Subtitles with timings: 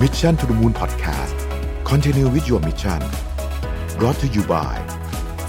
[0.00, 1.36] Mission to the Moon Podcast
[1.84, 3.00] Continue with your mission
[3.98, 4.74] brought to you by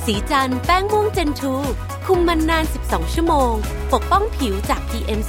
[0.06, 1.54] สีจันแป้งม่วงเจนทู
[2.06, 3.54] คุมมันนาน 12 ชั่วโมง
[3.94, 5.20] ปกป้องผิวจาก PM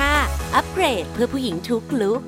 [0.00, 2.20] 2.5 อัปเกรดเพื่อผู้หญิงทุกลุก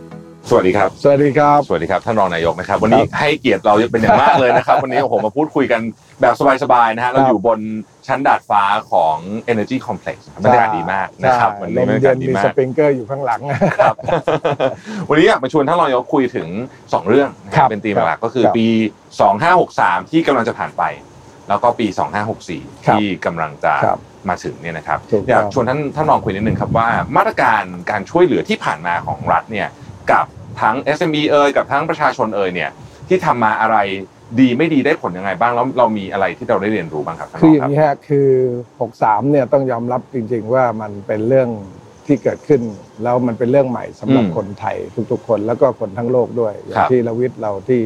[0.53, 5.81] สวัสดีครับ สวัสดีครับ สวัสดีครับท่านรองนายกนะครับ วันนี้ให้เกียรติเราเป็นอย่างมากเลยนะครับ วันนี้โอ้โหมาพูดคุยกัน
[6.21, 7.59] แบบสบายๆนะฮะเราอยู่บน
[8.07, 9.17] ชั้นดาดฟ้าของ
[9.53, 13.41] Energy Complex บรรยากาศดีมากนะครับใช่วันลนี้มบรรยาเย็กาศนดีมีมาสกปริงเกอร์อยู่ข้างหลัง
[13.81, 13.95] ครับ
[15.09, 18.67] วันนี้อยากมาชวนท่านรองนายกคุยถึง 2 เรื่องนะคครัรับบเป็นธีมหลักก็คือครับปี
[19.39, 20.83] 2563 ที่กำลังจะผ่านไป
[21.49, 21.87] แล้วก็ปี
[22.37, 29.69] 2564ครับที่กำลังจะครับมาถึงเนี่ยนะครับถูกต้องอยากชวนท่านท่านรองคุยนิดนึงครับว่ามาตรการการช่วยเหลือที่ผ่านมาของรัฐเนี่ย
[30.13, 30.27] กับ
[30.61, 32.71] ทั้ง SME เอ่ยกับทั้งประชาชนเอ่ยเนี่ย
[33.09, 33.77] ที่ทำมาอะไร
[34.41, 38.29] ดีไม่ดีได้ผลยังไงบ้างแล้วเรามีอะไรที่เราได้เรียนรู้บ้างครับท่านรคือองอย่าครับงนี้ฮะคือ
[38.79, 41.49] 63 เนี่ยต้องยอมรับจริง ๆ ว่ามันเป็นเรื่อง
[42.07, 42.63] ที่เกิดขึ้น
[43.03, 44.77] แล้วมันเป็นเรื่องใหม่สำหรับคนไทย
[45.13, 47.81] ทุกๆคนแล้วก็คนทั้งโลกด้วยอย่างที่ลวิทย์เราที่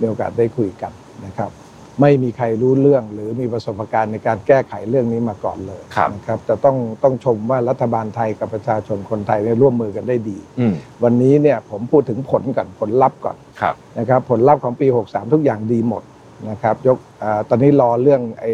[0.00, 0.92] มีโอกาสได้คุยกัน
[1.26, 1.50] นะครับ
[2.00, 16.02] ไม่มีใครรู้เรื่องหรือมีประสบการณ์ในการแก้ไขเรื่องนี้มาก่อนเลยครับนะครับแต่ต้องต้องชมว่ารัฐบาลไทยกับประชาชนคนไทยเนี่ยร่วมมือกันได้ดีอืมวันนี้เนี่ยผมพูดถึงผลก่อนผลลัพธ์ก่อนครับนะครับผลลัพธ์ของปี 63 ทุกอย่างดีหมด
[16.50, 18.52] นะครับยกอาตอนนี้รอเรื่องไอ้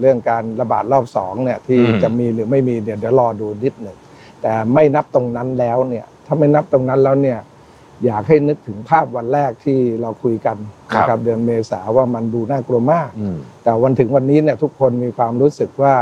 [0.00, 3.96] เรื่องการระบาดรอบสองเนี่ยที่อืมจะมีหรือไม่มีเดี๋ยวเดี๋ยวรอดูนิดหนึ่ง
[4.42, 7.38] แต่ไม่นับตรงนั้นแล้วเนี่ยถ้าไม่นับตรงนั้นแล้วเนี่ย
[8.06, 10.56] อยากให้นึกถึงภาพวันแรกที่เราคุยกัน
[10.96, 15.94] นะครับเดือนเมษาว่ามันดูน่ากลัวมากอืมแต่วันถึงวันนี้เนี่ยทุกคนมีความรู้สึกว่า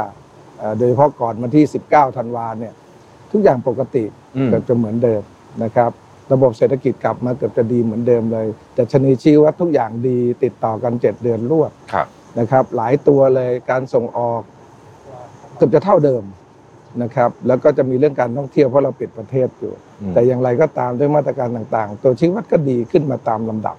[0.58, 2.73] เอ่อโดยเฉพาะก่อนวันที่ 19ธันวาเนี่ย
[3.33, 4.05] ทุกอย่างปกติ
[4.36, 5.23] อืมเกือบจะเหมือนเดิม
[5.62, 5.91] นะครับ
[6.33, 12.06] ระบบเศรษฐกิจกลับมาเกือบจะดีเหมือนเดิมเลยแต่ชนีชี้ว่าทุกอย่างดีติดต่อกัน7เดือนรวดครับ
[12.39, 14.42] นะครับ หลายตัวเลยการส่งออก
[15.56, 16.23] เกือบจะเท่าเดิม
[17.03, 23.77] นะครับแล้วก็จะมีเรื่องการท่องเที่ยวเพราะเราปิดประเทศอยู่อืมแต่อย่างไรก็ตามด้วยมาตรการต่างๆ ตัวชี้วัดก็ดีขึ้นมาตามลำดับ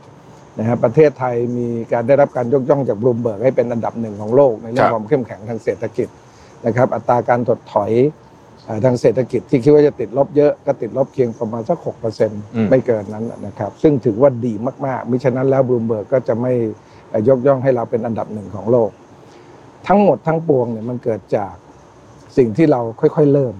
[0.60, 6.08] นะฮะประเทศไทยมีการได้รับการยกย่องจากบลูมเบิร์กให้เป็นอันดับหนึ่งของโลกในเรื่อครังบความเข้มแข็งทางเศรษฐกิจ
[6.66, 7.92] นะครับ อัตราการถดถอย
[8.66, 14.54] เอ่อทางเศรษฐกิจที่คิดว่าจะติดลบเยอะก็ติดลบเพียงประมาณสักหกเปอร์เซ็นต์ไม่เกินนั้นนะครับ ซึ่งถือว่าดี
[14.86, 16.54] มากๆมิฉะนั้นแล้วบลูมเบิร์กก็จะไม่
[17.10, 18.90] เอ่อยกย่องให้เราเป็นอันดับหนึ่งของโลก
[19.88, 21.54] ทั้งหมดทั้งปวงเนี่ยมันเกิดจาก
[22.38, 23.56] สิ่งที่เราค่อยๆเริ่ม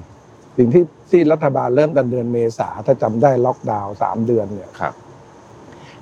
[0.58, 4.94] สิ่งที่ที่รัฐบาลเริ่มกันเดือนเมษาถ้าจำได้ล็อกดาวน์สามเดือนเนี่ยครับ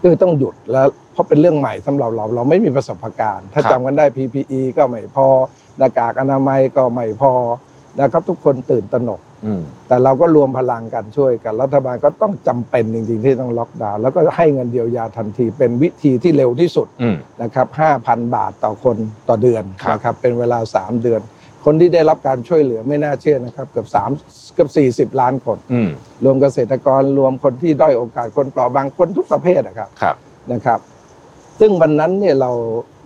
[0.02, 5.28] ก็คือต้องหยุดแล้วเพราะเป็นเรื่องใหม่สำหรับเราเราไม่มีประสบการณ์ ถ้าครับจำกันได้ PPE ก็ไม่พอ
[5.78, 7.34] หน้ากากอนามัยก็ไม่พอ
[8.00, 17.68] นะครับทุกคนตื่นตระหนกอืมแต่เราก็รวมพลังกันช่วยกัน รัฐบาลก็ต้องจำเป็นจริง ๆ ที่ต้องล็อกดาวน์แล้วก็ให้เงินเยียวยาทันที เป็นวิธีที่เร็วที่สุดอืมนะครับ
[18.02, 18.98] 5,000 บาทต่อคน
[19.30, 21.22] ต่อเดือนครับนะครับเป็นเวลา 3 เดือน
[21.66, 23.88] คนที่ได้รับการช่วยเหลือไม่น่าเชื่อนะครับ เกือบ
[24.22, 24.68] 3เกือ
[25.06, 25.90] บ40ล้านคนอืม
[26.24, 30.16] รวมเกษตรกรรวมคนที่ด้อยโอกาสคนเปราะบางคนทุกประเภทนะครับครับ
[30.54, 30.80] นะครับ
[31.60, 32.52] ซึ่งวันนั้นเนี่ยเรา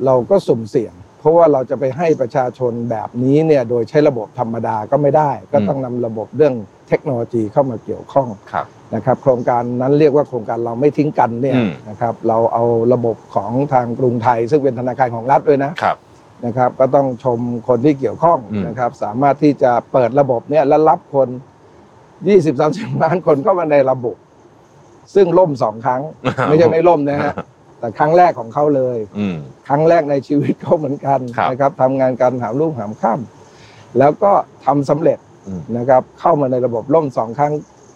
[0.05, 6.53] เราก็สุ่มเสี่ยง เพราะว่าเราจะไปให้ประชาชนแบบนี้เนี่ยโดยใช้ระบบธรรมดาก็ไม่ได้ ก็ต้องนำระบบเรื่อง
[6.89, 15.97] เทคโนโลยีเข้ามาเกี่ยวข้องครับนะครับ โครงการนั้นเรียกว่าโครงการเราไม่ทิ้งกันเนี่ยอืมนะครับ เราเอาระบบของทางกรุงไทย ซึ่งเป็นธนาคารของรัฐด้วยนะครับ
[16.45, 21.29] นะครับ ก็ต้องชมคนที่เกี่ยวข้องอืมนะครับ สามารถที่จะเปิดระบบเนี่ยและรับคน
[22.35, 24.15] 20-30ล้านคนเข้ามาในระบบ
[25.15, 26.01] ซึ่งล่มสองครั้ง
[26.47, 27.33] ไม่ใช่ไม่ล่มนะฮะ
[27.79, 29.37] แต่ครั้งแรกของเขาเลยอืม
[29.67, 34.31] ครั้งแรกในชีวิตเขาเหมือนกันครับนะครับทำงานกันหามรุ่งหามค่ำแล้วก็
[34.65, 37.53] ทำสำเร็จอืมนะครับ เข้ามาในระบบล่มสองครั้ง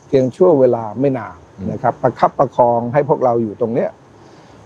[0.08, 3.90] เพียงชั่วเวลาไม่นานอืมนะครับ ประคับประคองให้พวกเราอยู่ตรงเนี้ย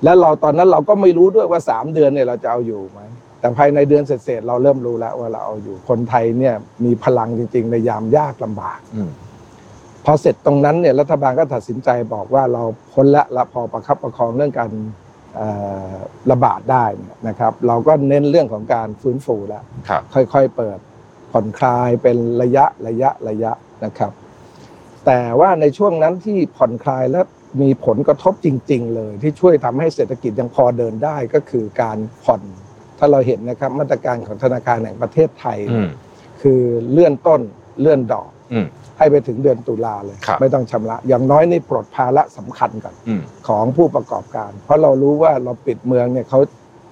[0.04, 3.02] แล้วเราตอนนั้นเราก็ไม่รู้ด้วยว่าสามเดือนเนี่ยเราจะเอาอยู่ไหม
[3.44, 6.56] แต่ภายในเดือนเสร็จๆเราเริ่มรู้แล้วว่าเราเอาอยู่คนไทยเนี่ย
[6.86, 9.10] มีพลังจริง ๆ ในยามยากลำบากอืม
[10.06, 14.72] พอเสร็จตรงนั้นเนี่ยรัฐบาลก็ตัดสินใจบอกว่าเราพ้นละละพอประคับประคองเรื่องการ
[15.36, 15.48] เอ่
[15.92, 15.94] อ
[16.32, 20.80] ระบาดได้เนี่ยนะครับ เราก็เน้นเรื่องของการฟื้นฟูแล้วครับค่อยๆเปิด
[21.32, 23.52] ผ่อนคลายเป็นระยะระยะระยะ
[23.86, 24.12] นะครับ
[25.06, 27.22] แต่ว่าในช่วงนั้นที่ผ่อนคลายและ
[27.62, 32.42] มีผลกระทบจริง ๆ เลย ที่ช่วยทำให้เศรษฐกิจยังพอเดินได้ก็คือการผ่อน
[33.04, 35.90] ถ้าเราเห็นนะครับมาตรการของธนาคารแห่งประเทศไทย อืม
[36.42, 36.62] คือ
[36.92, 37.42] เลื่อนต้น
[37.82, 38.66] เลื่อนดอก อืม
[38.98, 46.40] ให้ไปถึงเดือนตุลาเลย ครับ ไม่ต้องชำระ อย่างน้อยนี่ปลดภาระสำคัญก่อนอืม ของผู้ประกอบการ เพราะเรารู้ว่าเราปิดเมืองเนี่ยเขา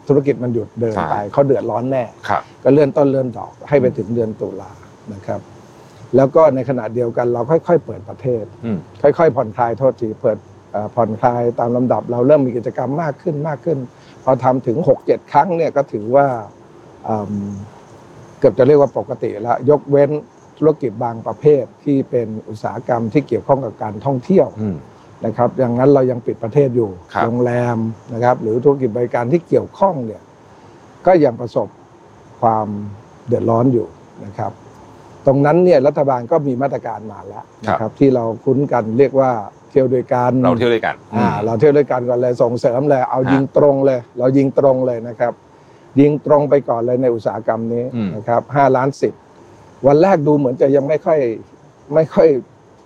[0.08, 4.72] ธุรกิจมันหยุดเดินใช่ไปเขาเดือดร้อนแน่ ครับ ก็เลื่อนต้นเลื่อนดอกให้ไปถึงเดือนตุลา
[5.14, 5.42] นะครับ
[6.16, 10.51] แล้วก็ในขณะเดียวกันเราค่อย ๆ เปิดประเทศ อืม ค่อย ๆ ผ่อนคลายโทษทีเปิดเอ่อ
[10.96, 13.78] ผ่อนคลายตามลำดับ เราเริ่มมีกิจกรรมมากขึ้นมากขึ้น
[14.24, 16.28] พอทำถึง 6-7 ครั้งเนี่ยก็ถือว่า
[17.08, 17.16] อื
[17.50, 17.52] ม
[18.40, 20.12] เกือบจะเรียกว่าปกติแล้วยกเว้น
[20.58, 24.78] ธุรกิจบางประเภทที่เป็นอุตสาหกรรมที่เกี่ยวข้องกับการท่องเที่ยวอืม
[25.26, 27.78] นะครับอย่างนั้นเรายังปิดประเทศอยู่ครับโรงแรม
[28.14, 30.22] นะครับ หรือธุรกิจบริการที่เกี่ยวข้องเนี่ย
[31.06, 31.68] ก็ยังประสบ
[32.42, 32.68] ความ
[33.28, 33.88] เดือดร้อนอยู่
[34.26, 34.52] นะครับ
[35.26, 39.32] ตรงนั้นเนี่ยรัฐบาลก็มีมาตรการมาแล้วนะครับ ที่เราคุ้นกันเรียกว่า
[39.72, 45.34] เที่ยวด้วยกันเราเที่ยวด้วยกันอ่าเราเที่ยวด้วยกันก่อนเลยส่งเสริมเลยเอาฮะยิงตรงเลย เรายิงตรงเลยนะครับ
[46.00, 49.14] ยิงตรงไปก่อนเลยในอุตสาหกรรมนี้อืมนะครับห้าล้านสิบ
[49.88, 51.20] วันแรกดูเหมือนจะยังไม่ค่อย
[51.94, 52.28] ไม่ค่อย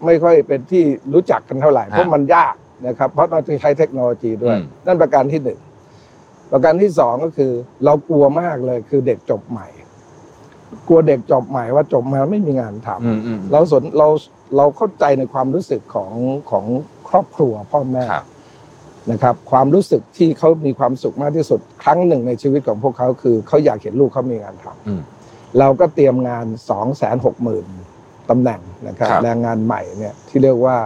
[0.05, 0.83] ไม่ค่อยเป็นที่
[1.13, 2.55] รู้จักกันเท่าไหร่เพราะมันยาก
[2.87, 5.59] นะครับ เพราะเราต้องใช้เทคโนโลยีด้วยอืมนั่นประการที่หนึ่ง
[6.51, 7.51] ประการที่สองก็คือ
[7.85, 9.67] เรากลัวมากเลยคือเด็กจบใหม่
[10.87, 14.07] กลัวเด็กจบใหม่ว่าจบมาไม่มีงานทำอืมอืมเราสนเรา
[14.57, 16.13] เราเข้าใจในความรู้สึกของ
[16.51, 16.65] ของ
[17.09, 18.25] ครอบครัวพ่อแม่ครับ
[19.11, 25.01] นะครับ ความรู้สึกที่เขามีความสุขมากที่สุดครั้งหนึ่งในชีวิตของพวกเขาคือเขาอยากเห็นลูกเขามีงานทำอืม
[25.59, 30.77] เราก็เตรียมงาน2 6 0 0 0 0ตำแหน่งนะครับครับแรงงานใหม่เนี่ยที่เรียกว่า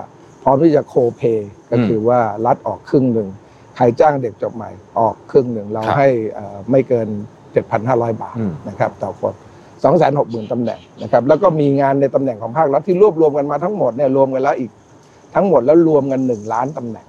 [0.43, 1.21] พร้อมที่จะโคเพ
[1.69, 3.27] ก็อืมคือว่ารัฐออกครึ่งหนึ่ง
[3.75, 4.69] ใครจ้างเด็กจบใหม่
[4.99, 7.07] ออกครึ่งหนึ่งเราครับให้เอ่อไม่เกิน
[7.65, 9.33] 7,500 บาทอืมนะครับต่อคน
[9.83, 14.71] 2 6 0 0 0 0ตำแหน่งนะครับแล้วก็มีงานในตำแหน่งของภาครัฐที่รวบรวมกันมาทั้งหมดเนี่ยรวมกันแล้วอีก
[15.35, 17.07] ทั้งหมดแล้วรวมกัน 1 ล้านตำแหน่ง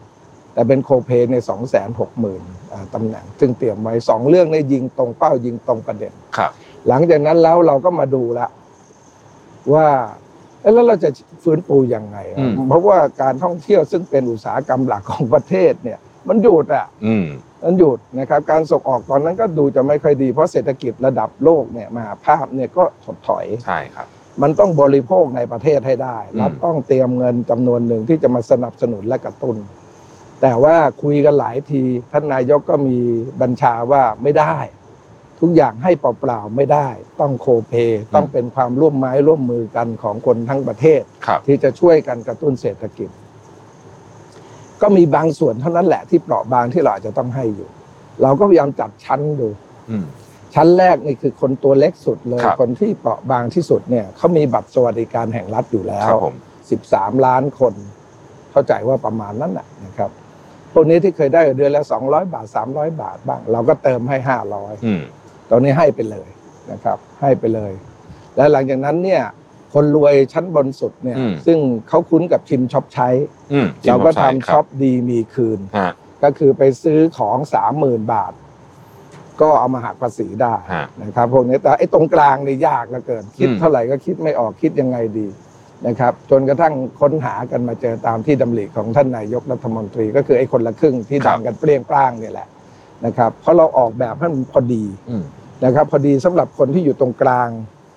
[0.54, 2.38] แต่เป็นโคเพใน2 6 0 0 0
[2.82, 6.50] 0ตำแหน่ง ซึ่งเตรียมไว้สองเรื่องเนี่ยยิงตรงเป้ายิงตรงประเด็นครับ
[6.88, 8.46] หลังจากนั้นแล้วเราก็มาดูละ
[9.72, 9.86] ว่า
[10.62, 11.10] เอ๊ะแล้วเราจะ
[11.42, 17.26] ฟื้นฟูยังไงอะอืมเพราะว่าการท่องเที่ยวซึ่งเป็นอุตสาหกรรมหลักของประเทศเนี่ย มันหยุดอะอืม
[17.64, 24.06] มันหยุดนะครับ การส่งออกตอนนั้นก็ดูจะไม่ค่อยดี เพราะเศรษฐกิจระดับโลกเนี่ยมหาภาพเนี่ยก็ถดถอย ใช่ครับ
[24.42, 29.56] มันต้องบริโภคในประเทศให้ได้อืมรัฐต้องเตรียมเงินจำนวนหนึ่งที่จะมาสนับสนุนและกระตุ้น
[30.42, 31.82] แต่ว่าคุยกันหลายที
[32.12, 32.98] ท่านนายกก็มี
[33.40, 34.56] บัญชาว่าไม่ได้
[35.40, 36.88] ทุกอย่างให้เปล่าๆไม่ได้
[37.20, 37.72] ต้องโคเพ
[38.14, 43.08] ต้องเป็นความร่วมไม้ร่วมมือกันของคนทั้งประเทศครับที่จะช่วยกันกระตุ้นเศรษฐกิจ
[44.82, 47.68] ก็มีบางส่วนเท่านั้นแหละที่เปราะบางที่เราอาจจะต้องให้อยู่
[48.22, 49.48] เราก็พยายามจัดชั้นดู
[49.90, 50.04] อืม
[50.54, 56.36] ชั้นแรกนี่คือคนตัวเล็กสุดเลยครับคนที่เปราะบางที่สุดเนี่ยเขามีบัตรสวัสดิการแห่งรัฐอยู่แล้ควรับผม
[56.80, 57.74] 13ล้านคน
[58.50, 60.10] เข้าใจว่าประมาณนั้นแหละนะครับ
[60.72, 64.16] พวกนี้ที่เคยได้เดือนละ200บาท300บาทบ้าง เราก็เติมให้
[64.52, 65.02] 500อืม
[65.50, 66.28] ตอนนี้ให้ไปเลย
[66.70, 67.72] นะครับ ให้ไปเลย
[68.36, 69.22] และหลังจากนั้นเนี่ย
[69.74, 71.58] คนรวยชั้นบนสุดเนี่ย อืม ซึ่ง
[71.88, 73.08] เขาคุ้นกับชิมช้อปใช้
[73.52, 78.32] อืมเราก็ทำช้อปดีมีคืน ฮะก็คือไปซื้อของสามหมื่นบาท
[79.40, 85.26] ก็เอามาหักภาษีได้ฮะ นะครับพวกนี้แต่ไอ้ตรงกลางนี่ยากเหลือเกิน คิดอืม เท่าไหร่ก็คิดไม่ออกคิดยังไงดี
[85.86, 92.48] นะครับ จนกระทั่งค้นหากันมาเจอตามที่ดำริของท่านนายกรัฐมนตรี ก็คือไอ้คนละครึ่งที่ดังกันเปรี้ยงปร้างเนี่ยแหละ
[93.06, 95.22] นะครับเพราะเราออกแบบให้มันพอดีอืม
[95.64, 97.48] นะครับ พอดีสำหรับคนที่อยู่ตรงกลาง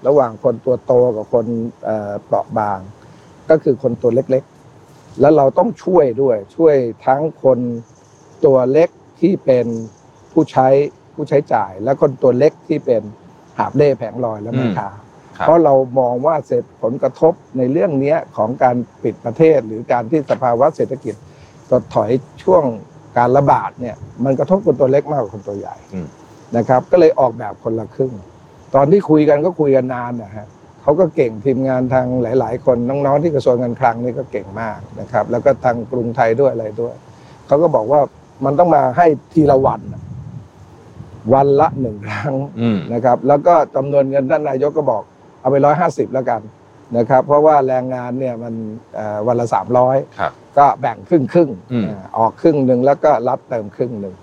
[0.08, 1.46] ระหว่างคนตัวโตกับคน
[1.84, 2.80] เอ่อเปราะบาง
[3.50, 7.60] ก็คือคนตัวเล็กๆ แล้วเราต้องช่วยด้วยช่วยทั้งคน
[8.46, 8.90] ตัวเล็ก
[9.22, 9.66] ที่เป็น
[10.34, 10.68] ผู้ใช้
[11.16, 13.02] ผู้ใช้จ่าย และคนตัวเล็กที่เป็น
[13.58, 14.90] หาบเล่แผงลอยและแม่ค้า
[15.38, 21.16] ครับเพราะเรามองว่าเสร็จผลกระทบในเรื่องเนี้ยของการปิดประเทศ หรือการที่สภาวะเศรษฐกิจ
[21.70, 22.12] ถดถอย
[22.44, 22.64] ช่วง
[23.18, 26.08] การระบาดเนี่ยมันกระทบคนตัวเล็กมากกว่าคนตัวใหญ่อืม
[26.58, 28.14] นะครับ ก็เลยออกแบบคนละครึ่ง
[28.76, 30.48] ตอนที่คุยกันก็คุยกันนานนะฮะ
[30.82, 36.94] เขาก็เก่งทีมงานทางหลาย ๆ คนน้องๆที่กระทรวงการคลังนี่ก็เก่งมากนะครับ แล้วก็ทางกรุงไทยด้วยอะไรด้วย
[37.48, 38.00] เขาก็บอกว่า
[38.46, 40.02] มันต้องมาให้ทีละวันน่ะ
[41.34, 45.04] วันละหนึ่งครั้งอืมนะครับ แล้วก็จำนวนเงินท่านนายกก็บอก
[45.40, 46.42] เอาไปร้อยห้าสิบแล้วกัน
[46.98, 48.54] นะครับ เพราะว่าแรงงานเนี่ยมัน
[48.96, 54.16] เอ่อวันละสามร้อยครับก็แบ่งครึ่งครึ่งๆอืมอ่าออกครึ่งหนึ่งแล้วก็รัฐเติมครึ่งหนึ่ง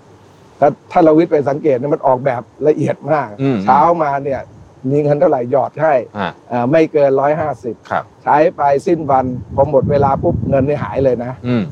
[0.61, 4.41] ถ้าถ้าเราวิทย์ไปสังเกตเนี่ยมันออกแบบละเอียดมาก อืมเช้ามาเนี่ย
[4.89, 9.25] มีเงินเท่าไหร่หยอดให้อ่าอ่าไม่เกินร้อยห้าสิบครับ ใช้ไปสิ้นวัน
[9.55, 11.63] พอหมดเวลาปุ๊บเงินนี่หายเลยนะ อืม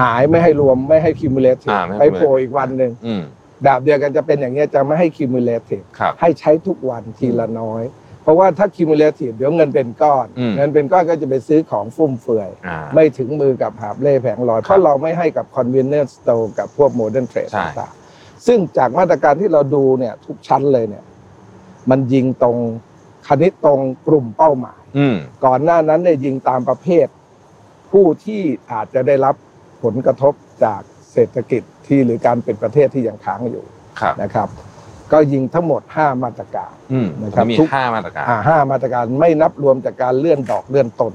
[0.00, 3.22] หายไม่ให้รวมไม่ให้คิมูเลทีอ่าไม่ให้ ไปโผล่อีกวันหนึ่งอืม
[3.64, 7.82] แบบเดียวกันจะเป็นอย่างเงี้ยจะไม่ให้คิมูเลทีครับ ให้ใช้ทุกวันทีละน้อย
[8.24, 21.04] เพราะว่าถ้าคิมูเลทีเดี๋ยวเงินเป็นก้อน อืมเงินเป็นก้อนก็จะไปซื้อของฟุ่มเฟือย อ่าไม่ถึงมือกับหาบเล่แผงลอย เพราะเราไม่ให้กับ convenience store กับพวก modern trade ใช่ ต่างๆซึ่งจากมาตรการที่เราดูเนี่ยทุกชั้นเลยเนี่ย
[21.90, 22.56] มันยิงตรง
[23.28, 27.06] คณิตตรงกลุ่มเป้าหมาย อืม ก่อนหน้านั้นเนี่ยยิงตามประเภท
[27.90, 29.34] ผู้ที่อาจจะได้รับ
[29.82, 30.80] ผลกระทบจาก
[31.12, 33.64] เศรษฐกิจที่หรือการเป็นประเทศที่ยังค้างอยู่
[34.00, 34.48] ครับ นะครับ
[35.12, 41.12] ก็ยิงทั้งหมด 5 มาตรการอืมนะครับมีทุกห้ามาตรการอ่าห้ามาตรการไม่นับรวมจากการเลื่อนดอกเลื่อนต้น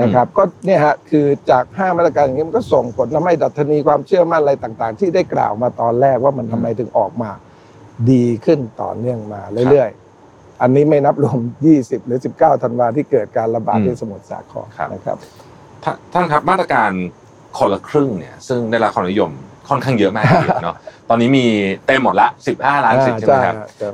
[0.00, 7.30] นะครับ ก็เนี่ยฮะคือจากห้ามาตรการอย่างนี้มันก็ส่งผลทำให้ดัชนีความเชื่อมั่นอะไรต่างๆ ที่ได้กล่าวมาตอนแรกว่ามันทำไมถึงออกมา
[8.10, 11.38] ดีขึ้นต่อเนื่องมาเรื่อยๆ อันนี้ไม่นับรวม
[11.72, 15.16] 20 หรือ 19 ธันวาที่เกิดการระบาดอืมที่สมุทรสาครครับนะครับ
[15.84, 16.90] ท่านท่านครับมาตรการ
[17.58, 19.30] คนละครึ่งเนี่ยซึ่งได้รับความนิยม
[19.70, 20.76] ค่อนข้างเยอะมากทีเดียวเนาะ
[21.08, 21.44] ตอนนี้มี
[21.86, 23.88] เต็มหมดละ15 ล้านสิทธิ์ใช่ไหมครับใช่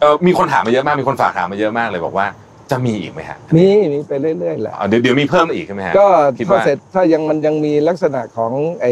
[0.00, 2.26] เออมีคนถามมาเยอะมากมีคนฝากถามมาเยอะมากเลยบอกว่า
[2.70, 8.86] จะมีอีกไหมฮะมีมีไปเรื่อยๆแหละอ๋อเดี๋ยวเดี๋ยวมีเพิ่มอีกใช่ไหมฮะก็คิดถ้าว่าเสร็จถ้ายังมันยังมีลักษณะของไอ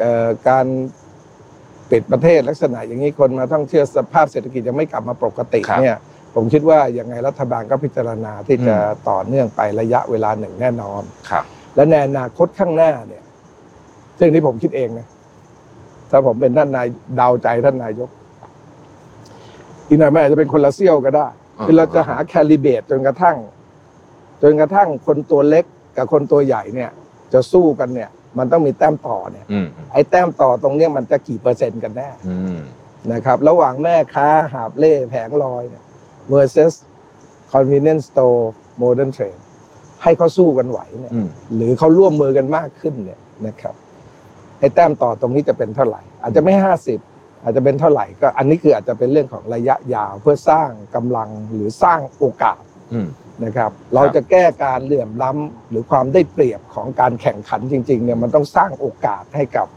[0.00, 0.66] เอ่อการ
[1.90, 5.98] ปิดประเทศลักษณะอย่างนี้คนมาท่องเที่ยวสภาพเศรษฐกิจยังไม่กลับมาปกติครับเนี่ย
[6.34, 11.44] ผมคิดว่ายังไงรัฐบาลก็พิจารณาที่จะอืมต่อเนื่องไประยะเวลาหนึ่งแน่นอนครับ
[11.76, 13.22] และในอนาคตข้างหน้าเนี่ย
[14.18, 15.06] ซึ่งที่ผมคิดเองนะ
[16.10, 16.86] ถ้าผมเป็นท่านนาย
[17.16, 18.10] เดาใจท่านนายก
[19.88, 21.26] อีกหน่อยมันอาจจะเป็นคนละเซี่ยวก็ได้
[21.58, 23.36] อ่าคือเราจะหาแคลิเบตจนกระทั่ง
[24.42, 25.64] จนกระทั่งคนตัวเล็ก
[25.96, 26.90] กับคนตัวใหญ่เนี่ย
[27.32, 32.58] จะสู้กันเนี่ย มันต้องมีแต้มต่อเนี่ยอืมไอ้แต้มต่อตรงเนี้ยมันจะกี่เปอร์เซ็นต์กันแน่อืม
[33.12, 35.84] นะครับ ระหว่างแม่ค้าหาบเล่แผงลอยเนี่ย
[36.32, 36.74] versus
[37.52, 38.42] convenience store
[38.82, 39.40] modern trade
[40.02, 43.74] ให้เขาสู้กันไหวเนี่ยอืมหรือเขาร่วมมือกันมากขึ้นเนี่ยนะครับ
[44.58, 46.98] ไอ้แต้มต่อตรงนี้จะเป็นเท่าไหร่ อาจจะไม่ห้าสิบ
[47.42, 52.62] อาจจะเป็นเท่าไหร่ก็อันนี้คืออาจจะเป็นเรื่องของระยะยาวเพื่อสร้างกำลังหรือสร้างโอกาส
[52.92, 53.08] อืม
[53.44, 59.68] นะครับเราจะแก้การเหลื่อมล้ำหรือความได้เปรียบของการแข่งขันจริงๆเนี่ยมันต้องสร้างโอกาสให้กับ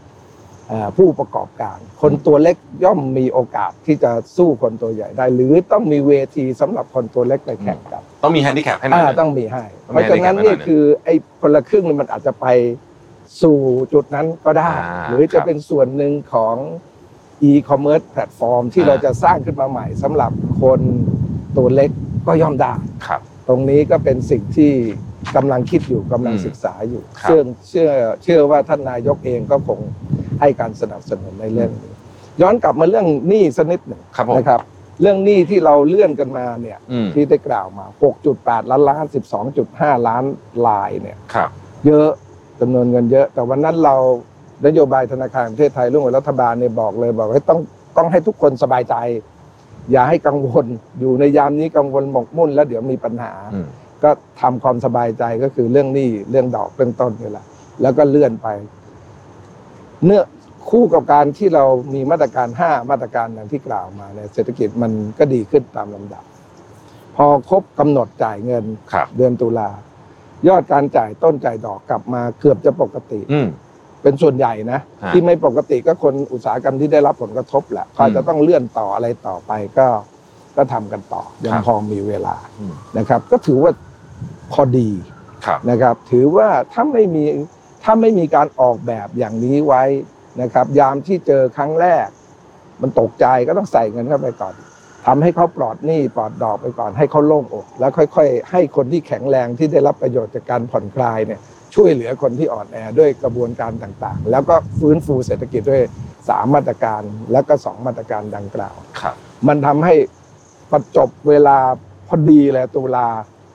[0.67, 12.45] เอ่อผู้ประกอบการ คนตัวเล็กย่อมมีโอกาสที่จะสู้คนตัวใหญ่ได้ หรือต้องมีเวทีสำหรับคนตัวเล็กไปแข่งกัน ต้องมีแฮนดิแคปให้หน่อยอ่าหนึ่งต้องมีให้ต้องมีเพมีราะฉะนั้นให้นี่แข่งขันหน่อยคือไอ้คนละครึ่งนี่มันอาจจะไป
[13.41, 13.59] สู่
[13.93, 16.55] จุดนั้นก็ได้ อ่าหรือครับเป็นส่วนหนึ่งของ
[17.49, 20.79] e-commerce แพลตฟอร์มที่อ่า เราจะสร้างขึ้นมาใหม่สำหรับคน
[21.57, 21.91] ตัวเล็ก
[22.27, 22.73] ก็ย่อมได้
[23.07, 24.71] ครับ ตรงนี้ก็เป็นสิ่งที่
[25.35, 27.89] กำลังคิดอยู่กำลังอืมศึกษาอยู่ครับซึ่งเชื่อ
[28.23, 29.79] เชื่อว่าท่านนายกเองก็คง
[30.39, 31.93] ให้การสนับสนุนในเรื่องนี้
[32.41, 34.61] ย้อนกลับมาเรื่องหนี้สักนิดหนึ่งครับผมนะครับ
[35.01, 37.85] เรื่องหนี้ที่เราเลื่อนกันมาเนี่ยอืมที่ได้กล่าวมา
[38.27, 39.05] 6.8 ล้านล้าน
[39.55, 40.23] 12.5 ล้าน
[40.67, 41.49] ลายเนี่ย ครับ
[41.87, 42.09] เยอะ
[42.61, 43.95] จำนวนเงินเยอะ แต่วันนั้นเรา
[44.65, 47.59] นโยบายธนาคารแห่งประเทศไทยร่วมกับรัฐบาลเนี่ยบอกเลยบอกให้ต้อง
[47.97, 48.95] ต้องให้ทุกคนสบายใจ
[49.91, 50.65] อย่าให้กังวล
[50.99, 53.67] อยู่ในยามนี้กังวลหมกมุ่น แล้วเดี๋ยวมีปัญหาอืม
[54.03, 54.09] ก็
[54.41, 57.45] ทำความสบายใจก็คือเรื่องหนี้เรื่องดอกเรื่องต้นนี่แหละ
[57.81, 58.47] แล้วก็เลื่อนไป
[60.05, 60.23] เนื้อ
[60.69, 61.63] คู่กับการที่เรา
[61.93, 66.23] มีมาตรการห้ามาตรการอย่างที่กล่าวมาเนี่ยเศรษฐกิจมันก็ดีขึ้นตามลำดับ
[67.15, 69.69] พอครบกำหนดจ่ายเงินครับเดือนตุลา
[70.47, 73.47] ยอดการจ่ายต้นจ่ายดอกกลับมาเกือบจะปกติ อืม
[74.03, 79.87] เป็นส่วนใหญ่นะ ฮะที่ไม่ปกติก็คนอุตสาหกรรมที่ได้รับผลกระทบแหละเขาจะต้องเลื่อนต่ออะไรต่อไปก็
[80.57, 83.71] ก็ทำกันต่อยังพอมีเวลาอืม นะครับ ก็ถือว่า
[84.53, 84.89] พอดี
[85.45, 87.23] ครับ นะครับ ถือว่าถ้าไม่มี
[87.83, 89.83] ถ้าไม่มีการออกแบบอย่างนี้ไว้
[90.41, 92.07] นะครับ ยามที่เจอครั้งแรก
[92.81, 94.53] มันตกใจก็ต้องใส่เงินเข้าไปก่อน
[95.05, 101.39] ทำให้เขาปลอดหนี้ปลอดดอกไปก่อนให้เขาโล่งอก แล้วค่อย ๆ ให้คนที่แข็งแรงที่ได้รับประโยชน์จากการผ่อนคลายเนี่ย
[101.75, 105.83] ช่วยเหลือคนที่อ่อนแอด้วยกระบวนการต่างๆ แล้วก็ฟื้นฟูเศรษฐกิจด้วย
[106.29, 109.15] สามมาตรการแล้วก็สองมาตรการดังกล่าวครับ
[109.47, 109.95] มันทำให้
[110.71, 111.57] ประจบเวลา
[112.07, 113.07] พอดีเลยตุลา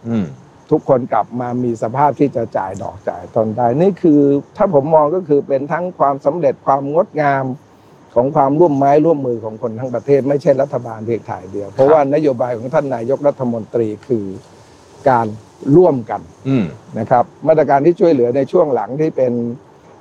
[0.09, 0.27] อืม
[0.71, 4.21] ทุกคนกลับมามีสภาพที่จะจ่ายดอกจ่ายต้นได้นี่คือ
[4.57, 7.45] ถ้าผมมองก็คือเป็นทั้งความสำเร็จความงดงาม
[8.17, 14.27] ของความร่วมไม้ร่วมมือของคนทั้งประเทศ ไม่ใช่รัฐบาลเพียงถ่ายเดียว เพราะว่านโยบายของท่านนายกรัฐมนตรีคือ
[15.11, 15.27] การ
[15.77, 16.65] ร่วมกันอืม
[16.99, 19.33] นะครับ มาตรการที่ช่วยเหลือในช่วงหลังที่เป็น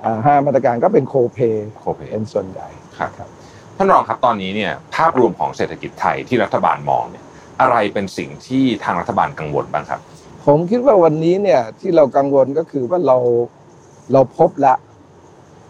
[0.03, 1.39] อ่าห้ามาตรการก็เป็นโคเป
[1.79, 2.67] โคเปเป็นส่วนใหญ่
[2.97, 3.29] ครับ
[3.77, 7.23] ท่านรองครับตอนนี้เนี่ยภาพรวมของเศรษฐกิจไทยที่รัฐบาลมองเนี่ย
[7.61, 9.99] อะไรเป็นสิ่งที่ทางรัฐบาลกังวลบ้างครับ
[10.45, 13.17] ผมคิดว่าวันนี้เนี่ยที่เรากังวลก็คือว่าเรา
[14.13, 14.73] เราพบละ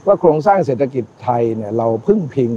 [0.08, 2.52] ว่าโครงสร้างเศรษฐกิจไทยเนี่ยเราพึ่งพิง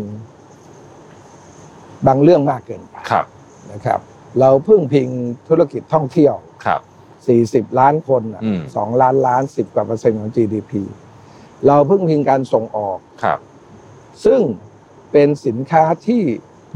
[2.06, 3.26] บางเรื่องมากเกินไปครับ
[3.72, 4.00] นะครับ
[4.40, 5.08] เราพึ่งพิง
[5.48, 6.34] ธุรกิจท่องเที่ยว
[6.66, 6.80] ครับ
[7.70, 10.72] 40 ล้านคนน่ะอืมสองล้านล้านสิบกว่าเปอร์เซ็นต์ของ GDP
[11.66, 13.38] เราพึ่งพิงการส่งออกครับ
[14.24, 14.40] ซึ่ง
[15.12, 16.22] เป็นสินค้าที่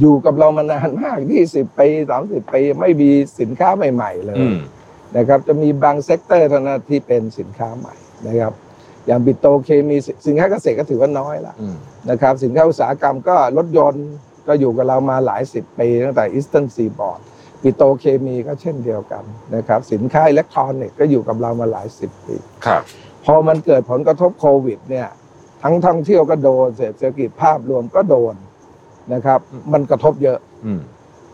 [0.00, 1.88] อยู่กับเรามานานมาก 20 ปี
[2.20, 3.10] 30 ปี ไม่มี
[3.40, 4.58] สินค้าใหม่ ๆ เลยอืม
[5.16, 7.94] นะครับ จะมีบาง sector เท่านั้นที่เป็นสินค้าใหม่
[8.26, 8.52] นะครับ
[9.06, 11.76] อย่างปิโตรเคมีสินค้าเกษตรก็ถือว่าน้อยละอืม
[12.11, 14.06] นะครับ สินค้าอุตสาหกรรมก็รถยนต์
[14.49, 17.20] ก็อยู่กับเรามาหลายสิบปีตั้งแต่ Eastern Seaboard
[17.62, 22.82] ปิโตรเคมีก็เช่นเดียวกันนะครับ สินค้าอิเล็กทรอนิกส์ก็อยู่กับเรามาหลายสิบปีครับ
[23.25, 25.09] พอมันเกิดผลกระทบโควิดเนี่ย
[25.62, 28.35] ทั้งท่องเที่ยวก็โดนเศรษฐกิจภาพรวมก็โดน
[29.14, 29.40] นะครับ
[29.73, 30.80] มันกระทบเยอะอืม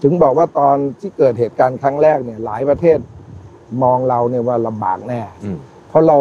[0.02, 2.98] ถึงบอกว่าตอนที่เกิดเหตุการณ์ครั้งแรกเนี่ย หลายประเทศ
[3.82, 5.58] มองเราเนี่ยว่าลำบากแน่อืม
[5.88, 6.18] เพราะเรา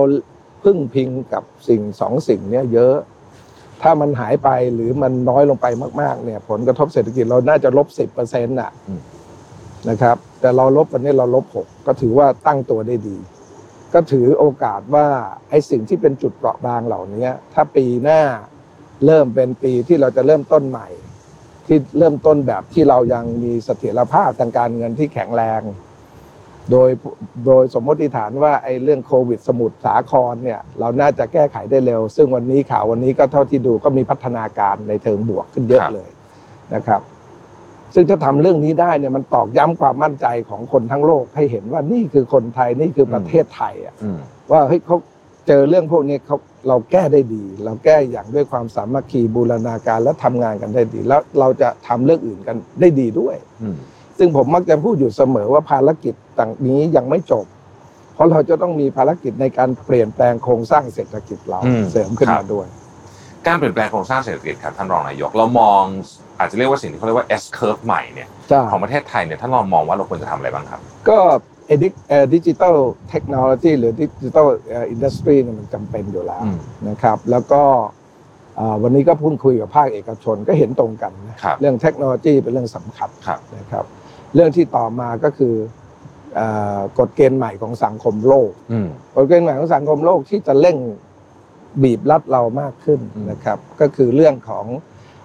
[0.64, 2.96] พึ่งพิงกับสิ่งสองสิ่งเนี้ยเยอะ
[3.82, 5.68] ถ้ามันหายไปหรือมันน้อยลงไป
[6.02, 8.72] มาก ๆ เนี่ย ผลกระทบเศรษฐกิจเราน่าจะลบสิบเปอร์เซ็นต์น่ะ
[9.90, 13.18] นะครับ แต่เราลบวันนี้เราลบหกก็ถือว่าตั้งตัวได้ดี
[13.94, 15.08] ก็ถือโอกาสว่า
[15.50, 18.22] ไอ้สิ่งที่เป็นจุดเปราะบางเหล่านี้ถ้าปีหน้า
[19.06, 20.88] เริ่มเป็นปีที่เราจะเริ่มต้นใหม่
[21.68, 25.62] ที่เริ่มต้นแบบที่เรายังมีเสถียรภาพทางการเงินที่แข็งแรง
[26.72, 26.90] โดย
[27.46, 36.10] โดยสมมติฐานว่าไอ้เรื่องโควิด สมุทรสาครเนี่ยเราน่าจะแก้ไขได้เร็ว ซึ่งวันนี้ข่าววันนี้ก็เท่าที่ดูก็มีพัฒนาการในเชิงบวกขึ้นเยอะครับเลย
[36.76, 37.02] นะครับ
[37.94, 44.20] ซึ่งถ้าทำเรื่องนี้ได้เนี่ยมันตอกย้ำความมั่นใจของคนทั้งโลกให้เห็นว่านี่คือคนไทยนี่คือประเทศไทยอะอืม
[44.52, 44.98] ว่าเฮ้ยเขา
[45.48, 53.78] เจอเรื่องพวกนี้เขาเราแก้ได้ดี เราแก้อย่างด้วยความสามัคคีบูรณาการและทำงานกันได้ดี แล้วเราจะทำเรื่องอื่นกันได้ดีด้วย อืม
[54.18, 57.46] ซึ่งผมมักจะพูดอยู่เสมอว่าภารกิจต่างนี้ยังไม่จบ
[58.14, 62.68] เพราะเราจะต้องมีภารกิจในการเปลี่ยนแปลงโครงสร้างเศรษฐกิจเราอืมเสริมขึ้นครัมาบด้วย
[63.48, 65.84] การเปลี่ยนแปลงโครงสร้างเศรษฐกิจครับท่านรองนายกเรามอง
[66.40, 71.18] อาจจะเรียกว่าสิ่งที่เขาเรียกว่า S curve ใหม่เนี่ยใช่ของประเทศไทยเนี่ยท่านรองมองว่าเราควรจะทำอะไรบ้างครับ ก็
[72.34, 72.76] ดิจิทัล
[73.10, 74.48] เทคโนโลยีหรือดิจิทัล
[74.90, 76.58] อินดัสทรีเนี่ยมันจำเป็นอยู่แล้วอืม
[76.90, 77.62] นะครับแล้วก็
[78.60, 83.86] อ่าวันนี้ก็พูดคุยกับภาคเอกชนก็เห็นตรงกันนะครับเรื่องเทคโนโลยีเป็นเรื่องสำคัญครับนะครับ
[84.34, 85.56] เรื่องที่ต่อมาก็คือ
[86.36, 90.78] เอ่อกฎเกณฑ์ใหม่ของสังคมโลกอืมกฎเกณฑ์ใหม่ของสังคมโลกที่จะเร่ง
[91.84, 94.66] บีบรัดเรามากขึ้นอืมนะครับ ก็คือเรื่องของ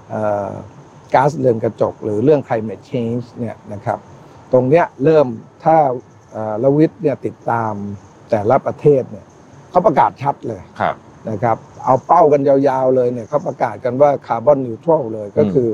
[0.09, 0.51] เอ่อ
[1.15, 3.99] ก๊าซเรือนกระจก หรือเรื่อง climate change เนี่ยนะครับ
[4.53, 5.27] ตรงเนี้ยเริ่ม
[5.65, 5.77] ถ้า
[6.33, 7.73] เอ่อละวิทย์เนี่ยติดตาม
[8.31, 9.27] แต่ละประเทศเนี่ย
[9.71, 10.95] เขาประกาศชัดเลยครับ
[11.31, 15.69] นะครับ เอาเป้ากันยาวๆเลยเนี่ยเขาประกาศกันว่าคาร์บอนนิวทรัลเลยก็คือ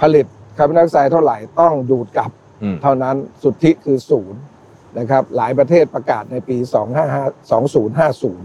[0.00, 0.26] ผลิต
[0.56, 2.43] คาร์บอนไดออกไซด์เท่าไหร่ต้องดูดกลับอืม
[2.82, 4.40] เท่านั้นสุทธิคือศูนย์
[4.98, 6.56] นะครับหลายประเทศประกาศในปี
[7.20, 7.54] 255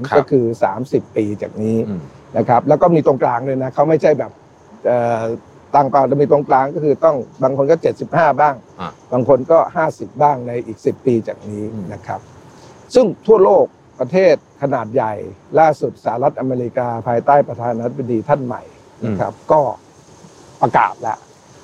[0.07, 0.45] 2050 ก็คือ
[0.85, 2.01] 30 ปีจากนี้อืม
[2.37, 4.31] นะครับแล้วก็มีตรงกลางเลยนะเขาไม่ใช่แบบ
[4.85, 5.23] เอ่อ
[5.75, 7.75] ตั้งเป้าจะมีตรงกลางก็คือต้องบางคนก็
[8.09, 9.59] 75 บ้างอะบางคนก็
[9.91, 12.19] 50 บ้างในอีก 10 ปีจากนี้อืมนะครับ
[12.95, 13.65] ซึ่งทั่วโลก
[13.99, 15.13] ประเทศขนาดใหญ่
[15.59, 18.61] ล่าสุดสหรัฐอเมริกาภายใต้ประธานาธิบดีท่านใหม่
[19.05, 19.61] นะครับ ก็
[20.61, 21.17] ประกาศแล้ว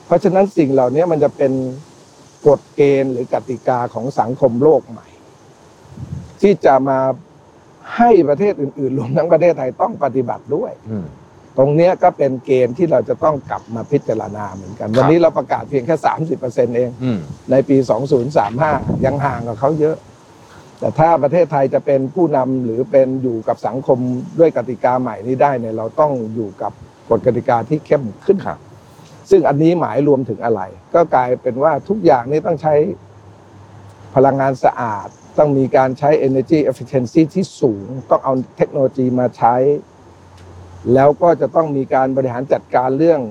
[0.06, 1.52] เพราะฉะนั้นสิ่งเหล่านี้มันจะเป็น
[2.48, 5.08] กฎเกณฑ์หรือกติกาของสังคมโลกใหม่
[6.42, 7.00] ที่จะมา
[7.98, 11.06] ให้ประเทศอื่นๆรวมทั้งประเทศไทยต้องปฏิบัติด้วยอืม
[11.58, 15.96] ตรงเนี้ยก็เป็นเกณฑ์ที่เราจะต้องกลับมาพิจารณาเหมือนกันครับวันนี้เราประกาศเพียงแค่
[16.36, 17.20] 30%เองอืม
[17.52, 17.78] ในปี
[18.42, 19.96] 2035 ยังห่างกับเขาเยอะ
[20.80, 24.00] แต่ถ้าประเทศไทยจะเป็นผู้นำหรือเป็นอยู่กับสังคม
[24.40, 26.72] ด้วยกติกาใหม่นี้ได้เนี่ยเราต้องอยู่กับ
[27.10, 28.60] กฎกติกาที่เข้มขึ้นครับ
[29.30, 30.62] ซึ่งอันนี้หมายรวมถึงอะไร
[30.94, 32.76] ก็กลายเป็นว่าทุกอย่างนี้ต้องใช้
[34.16, 35.08] พลังงานสะอาด
[35.38, 39.56] ต้องมีการใช้ energy efficiency ที่สูง ต้องเอาเทคโนโลยีมาใช้
[40.94, 43.22] แล้วก็จะต้องมีการบริหารจัดการเรื่อง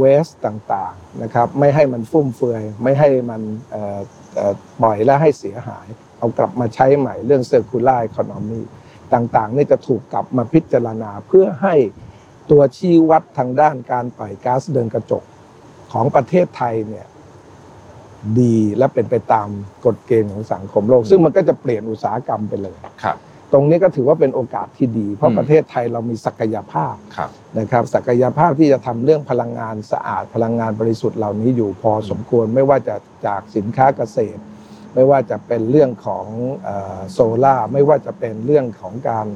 [0.00, 3.42] waste ต่างๆนะครับ ไม่ให้มันฟุ่มเฟือย ไม่ให้มัน
[4.82, 5.86] ปล่อยและให้เสียหาย
[6.18, 8.62] เอากลับมาใช้ใหม่เรื่อง circular economy
[9.14, 11.74] ต่างๆนี่จะถูกกลับมาพิจารณาเพื่อให้
[12.50, 15.24] ตัวชี้วัดทางด้านการปล่อยก๊าซเรือนกระจก
[15.94, 17.06] ของประเทศไทยเนี่ย
[18.40, 19.48] ดีและเป็นไปตาม
[19.86, 23.16] กฎเกณฑ์ของสังคมโลก ซึ่งมันก็จะเปลี่ยนอุตสาหกรรมไปเลยครับ
[23.52, 34.40] ตรงนี้ก็ถือว่าเป็นโอกาสที่ดี เพอืราะมประเทศไทยเรามีศักยภาพครับนะครับ ศักยภาพที่จะทำเรื่องพลังงานสะอาดพลังงานบริสุทธิ์เหล่านี้อยู่พอสมควรไม่ว่าจะจากสินค้าเกษตร
[34.94, 36.26] ไม่ว่าจะเป็นเรื่องของ
[37.12, 39.26] โซล่าไม่ว่าจะเป็นเรื่องของการ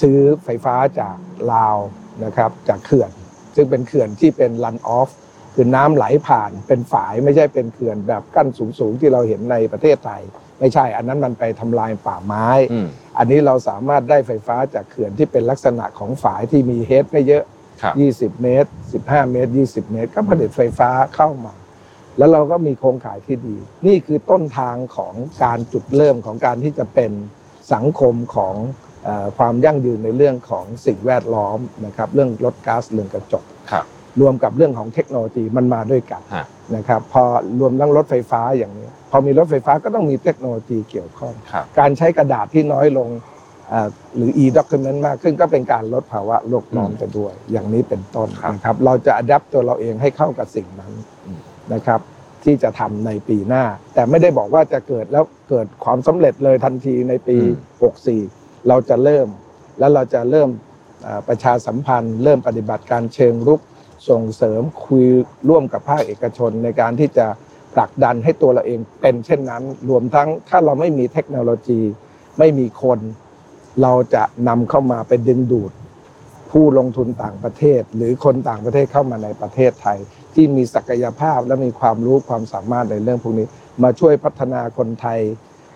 [0.00, 1.16] ซื้อไฟฟ้าจาก
[1.52, 1.76] ลาว
[2.24, 3.10] นะครับจากเขื่อน
[3.56, 5.10] ซึ่งเป็นเขื่อนที่เป็น run off
[5.54, 10.22] คือน้ำไหลผ่านเป็นฝายไม่ใช่เป็นเขื่อนแบบกั้นสูงๆที่เราเห็นในประเทศไทย
[10.58, 17.44] ไม่ใช่ อันนั้นมันไปทำลายป่าไม้อืมอันนี้เราสามารถได้ไฟฟ้าจากเขื่อนที่เป็นลักษณะของฝายที่มีเฮดไม่เยอะ
[17.82, 17.94] ครับ
[18.38, 21.54] 20 เมตร 15 เมตร 20 เมตร ก็ผลิตไฟฟ้าเข้ามา
[22.18, 27.12] แล้วเราก็มีโครงข่ายที่ดี นี่คือต้นทางของการจุดเริ่มของการที่จะเป็น
[27.72, 28.54] สังคมของ
[29.04, 33.84] เออความยั่งยืนในเรื่องของสิ่งแวดล้อมนะครับ เรื่องลดก๊าซเรือนกระจกครับ
[34.20, 36.44] รวมกับเรื่องของเทคโนโลยีมันมาด้วยกันฮะ
[36.76, 37.22] นะครับพอ
[37.60, 43.08] รวมทั้งรถไฟฟ้าอย่างนี้ พอมีรถไฟฟ้าก็ต้องมีเทคโนโลยีเกี่ยวข้อง ครับ การใช้กระดาษที่น้อยลง
[43.68, 50.92] เอ่อหรือ e-document มากขึ้นก็เป็นการลดภาวะโลกร้อนอืมไปด้วย อย่างนี้เป็นต้นครับ นะครับ เราจะ adapt ตัวเราเองให้เข้ากับสิ่งนั้น
[51.26, 51.40] อืม
[51.72, 52.00] นะครับ
[52.44, 57.36] ที่จะทำในปีหน้า แต่ไม่ได้บอกว่าจะเกิดแล้วเกิดความสำเร็จเลยทันทีในปี
[58.02, 59.28] 64 เราจะเริ่ม
[59.78, 60.50] แล้วเราจะเริ่ม
[61.02, 63.60] เอ่อประชาสัมพันธ์ เริ่มปฏิบัติการเชิงรุก
[64.08, 65.06] ส่งเสริมคุย
[65.48, 67.26] ร่วมกับภาคเอกชนในการที่จะ
[67.74, 71.80] ผลักดันให้ตัวเราเองเป็นเช่นนั้น รวมทั้งถ้าเราไม่มีเทคโนโลยี
[72.38, 72.98] ไม่มีคน
[73.82, 75.72] เราจะนำเข้ามาเป็นดึงดูด
[76.50, 79.98] ผู้ลงทุนต่างประเทศ หรือคนต่างประเทศเข้ามาในประเทศไทย
[80.34, 83.46] ที่มีศักยภาพและมีความรู้ความสามารถในเรื่องพวกนี้
[83.82, 85.20] มาช่วยพัฒนาคนไทย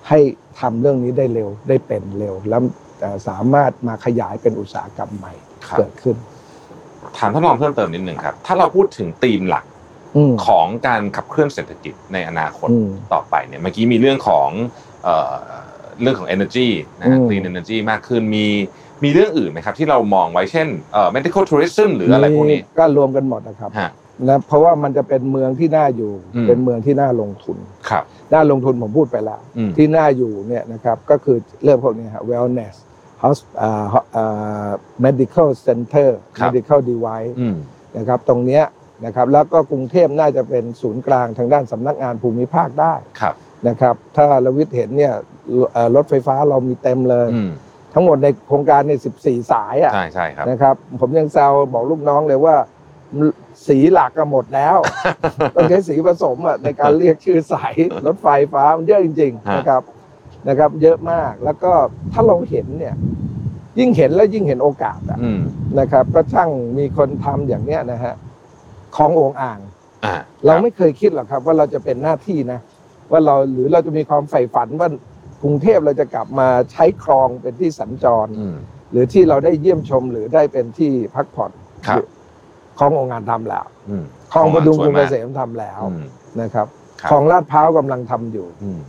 [0.08, 0.20] ให้
[0.60, 2.62] ทำเรื่องนี้ได้เร็วได้เป็นเร็ว แล้ว
[3.28, 5.32] สามารถมาขยายเป็นอุตสาหกรรมใหม่
[5.78, 6.16] เกิดขึ้น
[7.18, 9.64] ถามท่านรองเพิ่มเติมนิดหนึ่งครับ ถ้าเราพูดถึงธีมหลัก
[10.16, 14.48] อืมของการขับเคลื่อนเศรษฐกิจในอนาคตอืมต่อไปเนี่ยเมื่อกี้มีเรื่องของ
[15.04, 15.34] เอ่อ
[16.00, 16.68] เรื่องของ energy
[17.00, 18.46] นะฮะอืม clean energy มากขึ้นมี
[19.04, 23.90] มีเรื่องอื่นไหมครับที่เรามองไว้เช่นเอ่อ medical tourism หรืออะไรพวกนี้ก็รวมกันหมดนะครับฮะ
[24.28, 32.74] นะเพราะว่ามันจะเป็นเมืองที่น่าอยู่อืมเป็นเมืองที่น่าลงทุนครับน่าลงทุนผมพูดไปแล้วอืมที่น่าอยู่เนี่ยนะครับก็คือเรื่องพวกนี้ฮะ wellness
[33.22, 33.84] house อ่า
[34.16, 34.68] อ่า
[35.04, 37.56] medical center ครับ medical device อืม
[37.96, 38.64] นะครับตรงเนี้ย
[39.04, 43.34] นะครับแล้วก็กรุงเทพน่าจะเป็นศูนย์กลางทางด้านสำนักงานภูมิภาคได้ครับ
[43.68, 45.14] นะครับถ้าเราวิทย์เห็นเนี่ย
[45.72, 47.50] เอ่อรถไฟฟ้าเรามีเต็มเลยอืม
[47.94, 52.56] ทั้งหมดในโครงการใน 14 สายอะใช่ใช่ครับนะครับผมยังแซวบอกลูกน้องเลยว่า
[53.68, 54.76] สีหลักก็หมดแล้ว
[55.54, 57.74] ต้องใช้สีผสมอะในการเรียกชื่อสาย
[58.06, 59.82] รถไฟฟ้ามันเยอะจริงฮะๆนะครับ
[60.48, 61.72] นะครับ เยอะมากแล้วก็
[62.12, 62.94] ถ้าเราเห็นเนี่ย
[63.78, 65.40] ยิ่งเห็นแล้วยิ่งเห็นโอกาสอะอืม
[65.78, 68.14] นะครับ ก็ช่างมีคนทำอย่างเนี้ยนะฮะ
[68.96, 69.58] ของโองอ่าง
[70.04, 70.14] อ่า
[70.46, 72.60] เราไม่เคยคิดหรอกครับ ว่าเราจะเป็นหน้าที่นะ
[73.10, 74.88] ว่าเราหรือเราจะมีความใฝ่ฝันว่า
[75.42, 78.56] กรุงเทพเราจะกลับมาใช้คลองเป็นที่สัญจรอืม
[78.90, 81.52] หรือที่เราได้เยี่ยมชมหรือได้เป็นที่พักผ่อน
[81.86, 82.04] ครับ
[82.78, 86.04] คลองโองงานทำแล้วอืมคลองประดุงสกวยรุงเกมากษมทำแล้วอืม
[86.40, 86.66] นะครับ
[87.00, 88.80] ครับคลองลาดพร้าวกำลังทำอยู่อืม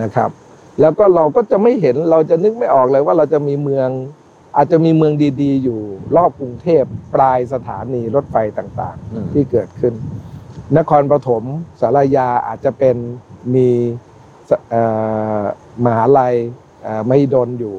[0.00, 0.30] นะครับ
[0.80, 3.88] แล้วก็เราก็จะไม่เห็นเราจะนึกไม่ออกเลยว่าเราจะมีเมือง
[4.56, 5.80] อาจจะมีเมืองดี ๆ อยู่
[6.16, 6.84] รอบกรุงเทพ
[7.14, 9.94] ปลายสถานีรถไฟต่างอืมๆที่เกิดขึ้น
[10.78, 11.44] นครปฐม
[11.80, 12.96] สารยาอาจจะเป็น
[13.54, 13.68] มี
[14.48, 14.82] สเอ่
[15.40, 15.42] อ
[15.84, 16.34] มหาลัย
[16.82, 17.74] เอ่อมหิดลอยู่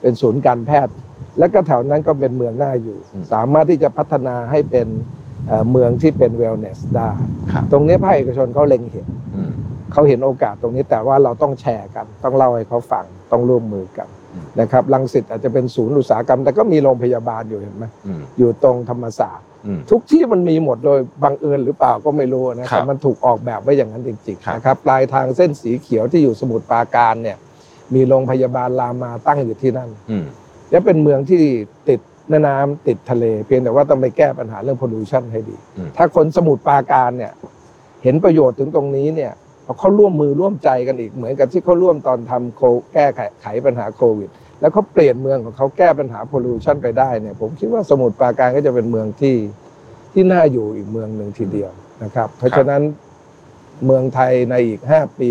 [0.00, 0.94] เป็นศูนย์การแพทย์
[1.38, 4.86] และก็แถวนั้นก็เป็นเมืองน่าอยู่อืมสามารถที่จะพัฒนาให้เป็น
[5.46, 7.10] เอ่อเมืองที่เป็นเวลเนสได้
[7.52, 9.47] ครับตรงนี้ภาคเอกชนเขาเล็งเห็นอืม
[9.92, 27.36] เขาเห็นโอกาสตรงนี้แต่ว่าเราต้องแชร์กัน ต้องเล่าให้เขาฟังต้องร่วมมือกันอืมนะครับลังสิตอาจจะเป็นศูนย์อุตสาหกรรม แต่ก็มีโรงพยาบาลอยู่เห็นไหมอืมอยู่ตรงธรรมศาสตร์อืมทุกที่มันมีหมดโดยบังเอิญหรือเปล่าก็ไม่รู้นะคครัรับบมันถูกออกแบบไว้อย่างนั้นจริงครับๆนะครับปลายทางเส้นสีเขียวที่อยู่สมุทรปราการเนี่ย
[27.94, 30.26] มีโรงพยาบาลรามาตั้งอยู่ที่นั่นอืม
[30.70, 31.42] และเป็นเมืองที่
[31.88, 37.32] ติดแม่น้ำติดทะเล เพียงแต่ว่าต้องไปแก้ปัญหาเรื่องพ l ลูชันให้ดีอืมถ้าคนสมุทรปราการเนี่ย
[38.02, 39.32] เห็นประโยชน์ถึงตรงนี้เนี่ย
[39.78, 42.60] เขาร่วมมือร่วมใจกันอีกเหมือนกับที่เขาร่วมตอนทำโค
[42.94, 44.28] แก้ไขไขปัญหาโควิด
[44.60, 49.36] แล้วเขาเปลี่ยนเมืองของเขาแก้ปัญหาพ l ลูชันไปได้เนี่ยผมคิดว่าสมุทรปราการก็จะเป็นเมืองที่
[50.12, 51.70] ที่น่าอยู่อีกเมืองหนึ่งทีเดียว
[52.04, 52.82] นะครับ เพราะฉะนั้น
[53.84, 55.30] เมืองไทยในอีกห้าปี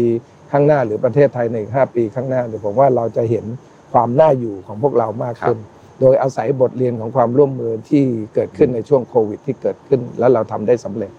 [0.52, 3.46] ข้างหน้าหรือประเทศไทยในอีกห้าปีข้างหน้าเนี่ยผมว่าเราจะเห็น
[3.94, 5.58] ความน่าอยู่ของพวกเรามากขึ้น
[6.02, 8.04] โดยอาศัยบทเรียนของความร่วมมือที่
[8.36, 11.12] เกิดขึ้นในช่วงโควิด ที่เกิดขึ้น แล้วเราทำได้สำเร็จ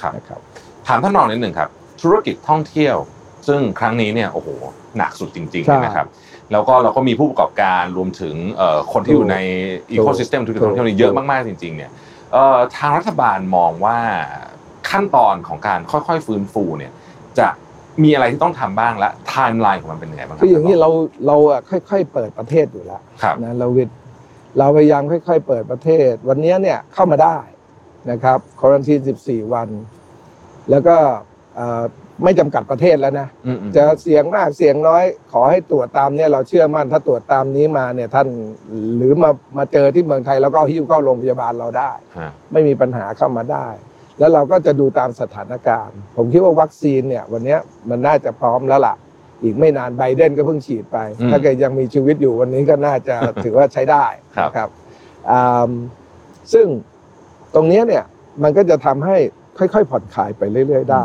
[0.00, 0.40] ครับนะครับ
[0.88, 1.70] ถามท่านรองนิดหนึ่งครับ
[2.02, 2.96] ธุรกิจท่องเที่ยว
[3.48, 4.48] ซึ่งครั้งนี้เนี่ยโอ้โห
[4.98, 6.06] หนักสุดจริงใช่ๆนะครับ
[6.52, 9.36] แล้วก็เราก็มีผู้ประกอบการรวมถึงเอ่อคนที่อยู่ใน
[9.92, 11.90] อีโคซิสเต็มธุรกิจท่องเที่ยวนี่เยอะมากๆจริงๆเนี่ย
[12.32, 13.98] เอ่อทางรัฐบาลมองว่า
[14.90, 16.92] ขั้นตอนของการค่อยๆฟื้นฟูเนี่ย
[17.38, 17.48] จะ
[18.02, 20.90] มีอะไรที่ต้องทำบ้างและไทม์ไลน์ของมันเป็นยังไงบ้างครัคืออย่างนี้เรา
[21.26, 21.60] เราอะ
[21.90, 23.88] ค่อยๆเปิดประเทศอยู่แล้วครับนะเราวิท
[24.58, 27.38] เราพยายามค่อย ๆ เปิดประเทศ วันนี้เนี่ยเข้ามาได้
[28.10, 29.68] นะครับควอนตีน14 วัน
[30.70, 31.31] แล้วก็เอ่อ
[32.24, 38.28] ไม่จำกัดประเทศแล้วนะอืมอืมจะเสียงมากเสียงน้อย ขอให้ตรวจตามเนี่ยเราเชื่อมั่นถ้าตรวจตามนี้มาเนี่ยท่าน
[38.96, 43.66] หรือมามาเจอที่เมืองไทย แล้วก็หิ้วเข้าโรงพยาบาลเราได้ฮะไม่มีปัญหาเข้ามาได้
[44.18, 47.58] แล้วเราก็จะดูตามสถานการณ์ ผมคิดว่าวัคซีนเนี่ย วันเนี้ย
[47.90, 48.94] มันน่าจะพร้อมแล้วล่ะ
[49.42, 54.68] อีกไม่นานไบเดนก็เพิ่งฉีดไปอืมถ้าเกิดยังมีชีวิตอยู่วันนี้ก็น่าจะถือว่าใช้ได้ครับนะครับ
[55.30, 55.70] อ่า
[56.52, 56.66] ซึ่ง
[57.54, 58.04] ตรงเนี้ยเนี่ย
[58.42, 59.16] มันก็จะทำให้
[59.58, 61.04] ค่อยๆผ่อนคลายไปเรื่อย ๆ ได้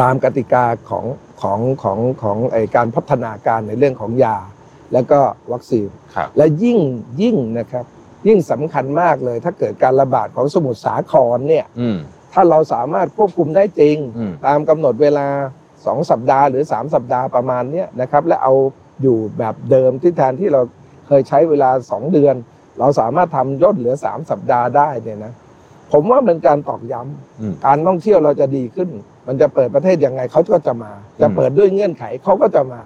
[0.00, 1.04] ตามกติกาของ
[1.42, 4.36] ของของของไอการพัฒนาการในเรื่องของยา
[4.92, 5.20] แล้วก็
[5.52, 6.78] วัคซีน ครับ และยิ่ง
[7.22, 7.84] ยิ่งนะครับ
[8.26, 11.98] ยิ่งสำคัญมากเลย ถ้าเกิดการระบาดของสมุทรสาครเนี่ยอืม
[12.32, 15.26] ถ้าเราสามารถควบคุมได้จริง อืม ตามกำหนดเวลา
[15.74, 18.54] 2 สัปดาห์หรือ 3 สัปดาห์ประมาณเนี้ยนะครับและเอา
[19.02, 20.62] อยู่แบบเดิมที่แทนที่เรา
[21.06, 22.34] เคยใช้เวลา 2 เดือน
[22.78, 25.32] เราสามารถทำย่นเหลือ 3 สัปดาห์ได้เนี่ยนะ
[25.92, 28.90] ผมว่าเป็นการตอกย้ำอืม การท่องเที่ยวเราจะดีขึ้น
[29.26, 32.80] มันจะเปิดประเทศยังไงเขาก็จะมา จะเปิดด้วยเงื่อนไขเขาก็จะมา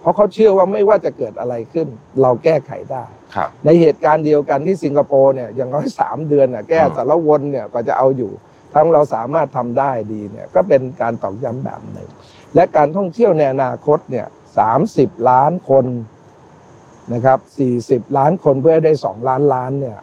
[0.00, 1.88] เพราะเขาเชื่อว่าไม่ว่าจะเกิดอะไรขึ้น
[2.22, 8.32] เราแก้ไขได้ครับ ในเหตุการณ์เดียวกันที่สิงคโปร์เนี่ยอย่างน้อยสามเดือนน่ะแก้อืมสารวนเนี่ยก็จะเอาอยู่
[8.74, 12.08] ทั้งเราสามารถทำได้ดีเนี่ยก็เป็นการตอกย้ำแบบหนึ่ง
[12.54, 14.26] และการท่องเที่ยวในอนาคตเนี่ย
[14.58, 15.86] สามสิบล้านคน
[17.12, 19.98] นะครับสี่สิบล้านคนเพื่อให้ได้สองล้านล้านเนี่ย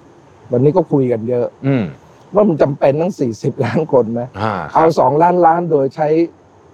[0.52, 1.86] วันนี้ก็คุยกันเยอะอืม
[2.36, 6.08] ว่ามันจำเป็นทั้งสี่สิบล้านคนไหมอ่าคเอารับสองล้านล้านโดยใช้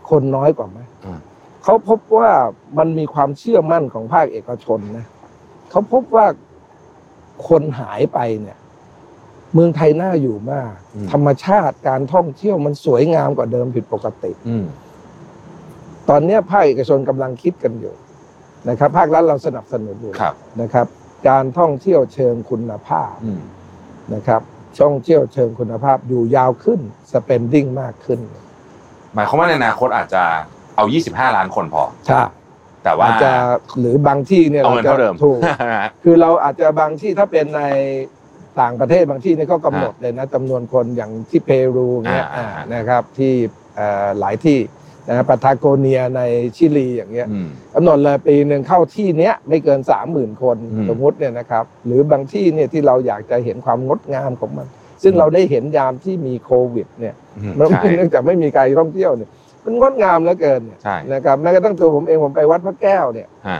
[0.09, 1.19] คนน้อยกว่าไหมอืม
[1.63, 2.31] เขาพบว่า
[2.77, 5.05] มันมีความเชื่อมั่นของภาคเอกชนนะ
[5.69, 6.27] เขาพบว่า
[7.47, 8.57] คนหายไปเนี่ย
[9.53, 14.65] เมืองไทยน่าอยู่มาก อืม ธรรมชาติการท่องเที่ยวมันสวยงามกว่าเดิมผิดปกติ อืม
[16.09, 17.93] ตอนเนี้ยภาคเอกชนกำลังคิดกันอยู่
[18.69, 20.87] นะครับ ภาครัฐเราสนับสนุนอยู่ครับ นะครับ
[21.29, 23.41] การท่องเที่ยวเชิงคุณภาพอืม
[24.13, 24.41] นะครับ
[24.79, 26.79] ท่องเที่ยวเชิงคุณภาพอยู่ยาวขึ้น
[27.11, 28.19] spending มากขึ้น
[29.13, 30.23] หมายความว่าในอนาคตอาจจะ
[30.75, 32.21] เอา 25 ล้านคนพอใช่
[32.83, 33.33] แต่ว่าอาจจะ
[33.79, 35.39] หรือบางที่เนี่ยเอาเงินจะเท่าเดิมถูก
[36.03, 37.63] คือเราอาจจะบางที่ถ้าเป็นใน
[38.61, 43.33] ต่างประเทศบางที่เนี่ยเขากำหนดเลยนะจำนวนคนอย่างที่เปรูเนี่ยอ่าอ่านะครับที่
[43.75, 44.57] เอ่อหลายที่
[45.07, 46.21] นะปาทาโกเนียใน
[46.55, 54.67] ชิลีอย่างเงี้ยอืมกำหนดเลยปีหนึ่งเข้าที่เนี้ยไม่เกินสามหมื่นคนอืมสมมติเนี่ยนะครับ หรือบางที่เนี่ยที่เราอยากจะเห็นความงดงามของมัน
[55.03, 59.29] ซึ่งอืมเราได้เห็นยามที่มีโควิดเนี่ยอืมมันใช่เนื่องจากไม่มีการท่องเที่ยวเนี่ย
[59.65, 63.59] มันงดงามเหลือเกินเนี่ยใช่นะครับแม้กระทั่งตัวผมเองผมไปวัดพระแก้วเนี่ยฮะ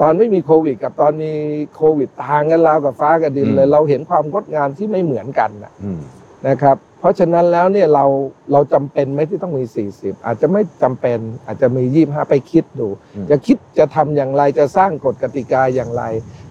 [0.00, 1.32] ตอนไม่มีโควิด กับตอนมี
[1.74, 6.00] โควิดต่างกันราวกับฟ้ากับดินอืมเลย เราเห็นความงดงามที่ไม่เหมือนกันน่ะอืม
[6.48, 8.04] นะครับเพราะฉะนั้นแล้วเนี่ยเรา
[8.52, 16.04] เราจำเป็นไหมที่ต้องมี 40 อาจจะไม่จำเป็นอาจจะมี 25 ไปคิดดู อืม จะคิดจะทำอย่างไรจะสร้างกฎกติกาอย่างไร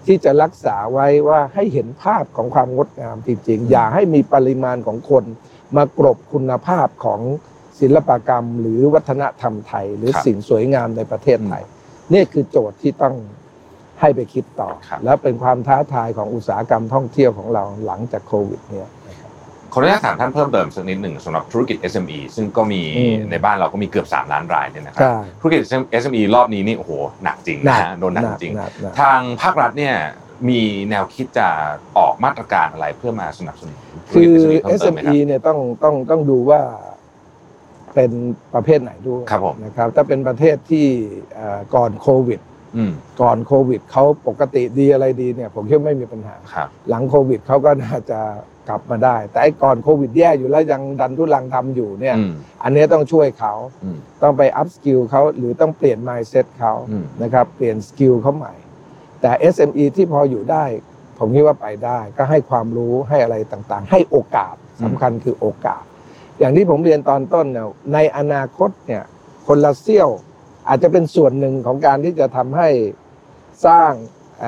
[0.06, 5.24] ที่จะรักษาไว้ว่าให้เห็นภาพของความงดงามจริงๆ อย่าให้มีปริมาณของคน
[5.76, 7.20] มากรบคุณภาพของ
[7.80, 11.62] ศิลปกรรม หรือวัฒนธรรมไทย หรือครับสิ่งสวยงามในประเทศไทย
[12.12, 13.14] นี่คือโจทย์ที่ต้อง
[14.00, 19.05] ให้ไปคิดต่อ ครับ และเป็นความท้าทายของอุตสาหกรรมท่องเที่ยวของเราหลังจากโควิดเนี่ยนะครับ
[19.76, 25.60] ขออนุญาตถามท่านเพิ่มเติมสักนิดหนึ่งสำหรับธุรกิจ SME ซึ่งก็มีอืมในบ้านเราก็มีเกือบ 3 ล้านรายเนี่ยนะครัใช่ธุรกิจ
[26.02, 26.92] SME รอบนี้นี่โอ้โห
[27.24, 29.96] หนักจริงนะฮะโดนหนักจริงหนักหนักทางภาครัฐเนี่ย
[30.48, 30.60] มี
[30.90, 31.48] แนวคิดจะ
[31.98, 36.60] ออกมาตรการอะไรเพื่อมาสนับสนุนธุรคืกิจอ SME เพิ่มเติมไหมครับ SME เนี่ยต้องต้องต้องดูว่า
[37.94, 38.10] เป็น
[38.54, 40.86] ประเภทไหนด้วยครับผมนะครับถ้าเป็นประเภทที่
[41.34, 42.40] เอ่อก่อนโควิด
[42.76, 48.20] อืมก่อนโควิดเขาปกติดีอะไรดีเนี่ยผมคิดว่าไม่มีปัญหาครับหลังโควิดเขาก็น่าจะ
[48.68, 53.52] กลับมาได้ แต่ไอ้ก่อนโควิดแย่อยู่แล้วยังดันทุรังทำอยู่เนี่ยอืมอันนี้ต้องช่วยเขา
[53.84, 58.54] อืมต้องไป upskill เขาหรือต้องเปลี่ยน mindset เขาอืมนะครับเปลี่ยน skill เขาใหม่
[59.20, 60.64] แต่ SME ที่พออยู่ได้
[61.18, 65.82] ผมคิดว่าไปได้ก็ให้ความรู้ให้อะไรต่างๆ ให้โอกาสสำคัญคือโอกาส
[66.38, 69.02] อย่างที่ผมเรียนตอนต้นเนี่ยในอนาคตเนี่ย
[69.46, 70.10] คนละเซี่ยว
[70.68, 72.68] อาจจะเป็นส่วนหนึ่งของการที่จะทำให้
[73.66, 73.92] สร้าง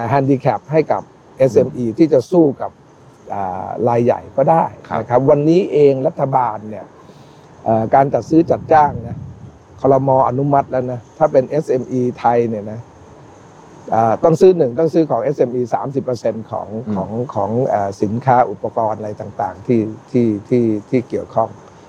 [0.08, 1.02] แฮนดิแคปให้กับ
[1.50, 2.87] SME ที่จะสู้กับอ่า
[3.88, 6.86] รายใหญ่ก็ได้ครับนะครับวันนี้เองรัฐบาลเนี่ย
[7.64, 9.16] เอ่อการจัดซื้อจัดจ้างนะ
[9.80, 12.80] คลมอนุมัติแล้วนะถ้าเป็น SME ไทยเนี่ยนะ
[13.94, 15.60] อ่าต้องซื้อหนึ่งต้องซื้อของ SME
[16.06, 21.48] 30%ของอืมของของเอ่อสินค้าอุปกรณ์อะไรต่างๆที่ที่ที่ที่เกี่ยวข้อง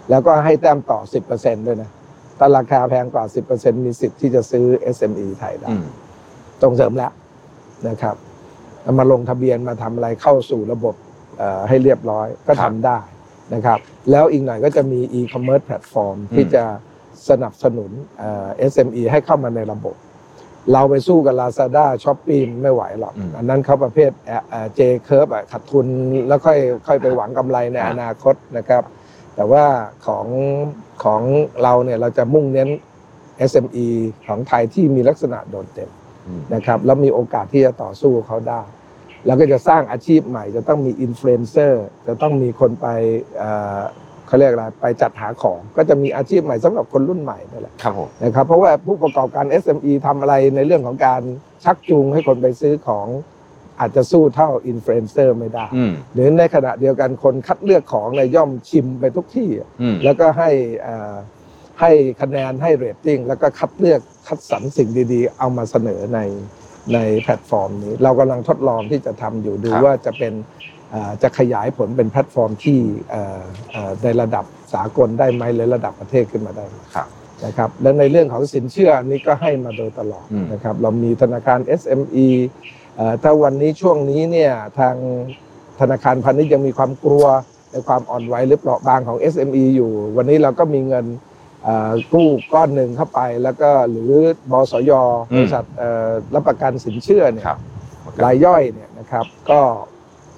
[0.09, 0.99] แล้วก็ให้แต้มต่อ
[1.33, 1.89] 10%ด้วยนะ
[2.37, 3.25] ถ้าราคาแพงกว่า
[3.55, 5.85] 10%มีสิทธิ์ที่จะซื้อ SME ไทยได้อืม
[6.63, 7.11] ส่งเสริมแล้ว
[7.87, 8.15] นะครับ
[8.83, 11.08] เอามาลงทะเบียนมาทำอะไรเข้าสู่ระบบเอ่อ
[11.67, 12.99] ให้เรียบร้อยก็ครัทำบได้
[13.53, 13.79] นะครับ
[14.11, 16.63] แล้วอีกหน่อยก็จะมี e-commerce platform อืมที่จะ
[17.29, 19.95] สนับสนุนเอ่อ SME ให้เข้ามาในระบบ
[20.73, 24.11] เราไปสู้กับ Lazada s h o p e e ไม่ไหวหรอกอืมอันนั้นเขาประเภท
[24.75, 25.87] เจเคิร์ฟขาดทุน
[26.27, 28.83] แล้วค่อยค่อยไปหวังกำไรในอ่าอนาคตนะครับ
[29.35, 29.65] แต่ว่า
[30.05, 30.25] ของ
[31.03, 31.21] ของ
[31.63, 32.69] เราเนี่ยเราจะมุ่งเน้น
[33.51, 33.87] SME
[34.27, 35.91] ของไทยที่มีลักษณะโดดเด่น
[36.27, 38.61] อืมนะครับแล้วมีโอกาสที่จะต่อสู้เขาได้
[39.25, 42.87] แล้วก็จะสร้างอาชีพใหม่ จะต้องมีอินฟลูเอนเซอร์จะต้องมีคนไป
[43.37, 43.79] เอ่อ
[44.27, 51.21] เขาเรียกอะไรไปจัดหาของ ก็จะมีอาชีพใหม่สำหรับคนรุ่นใหม่นั่นแหละครับผมนะครับเพราะว่าผู้ประกอบการ SME ทำอะไรในเรื่องของการ
[51.63, 53.07] ชักจูงให้คนไปซื้อของ
[53.79, 60.49] อาจจะสู้เท่าอินฟลูเอนเซอร์ไม่ได้อืมหรือในขณะเดียวกันคนคัดเลือกของเนี่ยย่อมชิมไปทุกที่อะอืมแล้วก็ให้
[60.81, 61.15] เอ่อ
[61.81, 66.19] ให้คะแนนให้เรตติ้งแล้วก็คัดเลือกคัดสรรสิ่งดีๆ เอามาเสนอใน
[66.93, 70.33] ในแพลตฟอร์มนี้ เรากำลังทดลองที่จะทำอยู่ดูครับ ว่าจะเป็น
[70.91, 77.07] เอ่อจะขยายผลเป็นแพลตฟอร์มที่เอ่อเอ่อในระดับสากลได้ไหมหรือระดับประเทศขึ้นมาได้ไหมครับ
[77.45, 82.27] นะครับและในเรื่องของสินเชื่ออันนี้ก็ให้มาโดยตลอดอืม นะครับเรามีธนาคาร SME
[82.95, 84.95] เอ่อถ้าวันนี้ช่วงนี้เนี่ยทาง
[85.79, 87.25] ธนาคารพาณิชย์ยังมีความกลัว
[87.71, 91.28] ในความอ่อนไหวหรือเปราะบางของ SME อยู่ วันนี้เราก็มีเงินเอ่อ
[92.13, 94.11] กู้ก้อนหนึ่งเข้าไปแล้วก็หรือ
[94.51, 94.91] บสย
[95.31, 97.59] อืมบริษัทเอ่อรับประกันสินเชื่อเนี่ยครับ
[98.23, 99.61] รายย่อยเนี่ยนะครับ ก็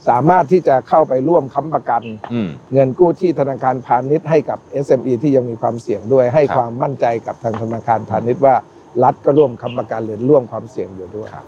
[0.10, 2.02] สามารถที่จะเข้าไปร่วมค้ำประกัน
[2.34, 8.56] อืมเงินกู้ที่ธนาคารพาณิชย์ให้กับ SME ที่ยังมีความเสี่ยงด้วยให้ครับความมั่นใจกับทางธนาคารพาณิชย์ว่า
[9.04, 11.46] รัฐก็ร่วมค้ำประกันหรือร่วมความเสี่ยงอยู่ด้วยครับ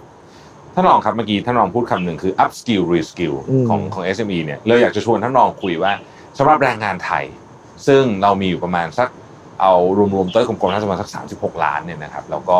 [0.73, 5.91] ท่านรองครับเมื่อกี้ท่านรองพูดคำหนึ่งคือ up skill re skill อืมของของ SME เนี่ยเลยอยากจะชวนท่านรองคุยว่า
[6.37, 7.25] สำหรับแรงงานไทย
[7.87, 9.09] ซึ่งเรามีอยู่ประมาณสัก
[9.61, 12.59] เอารวมๆต้อยกลมๆน่าจะประมาณสัก 36 ล้านเนี่ยนะครับแล้วก็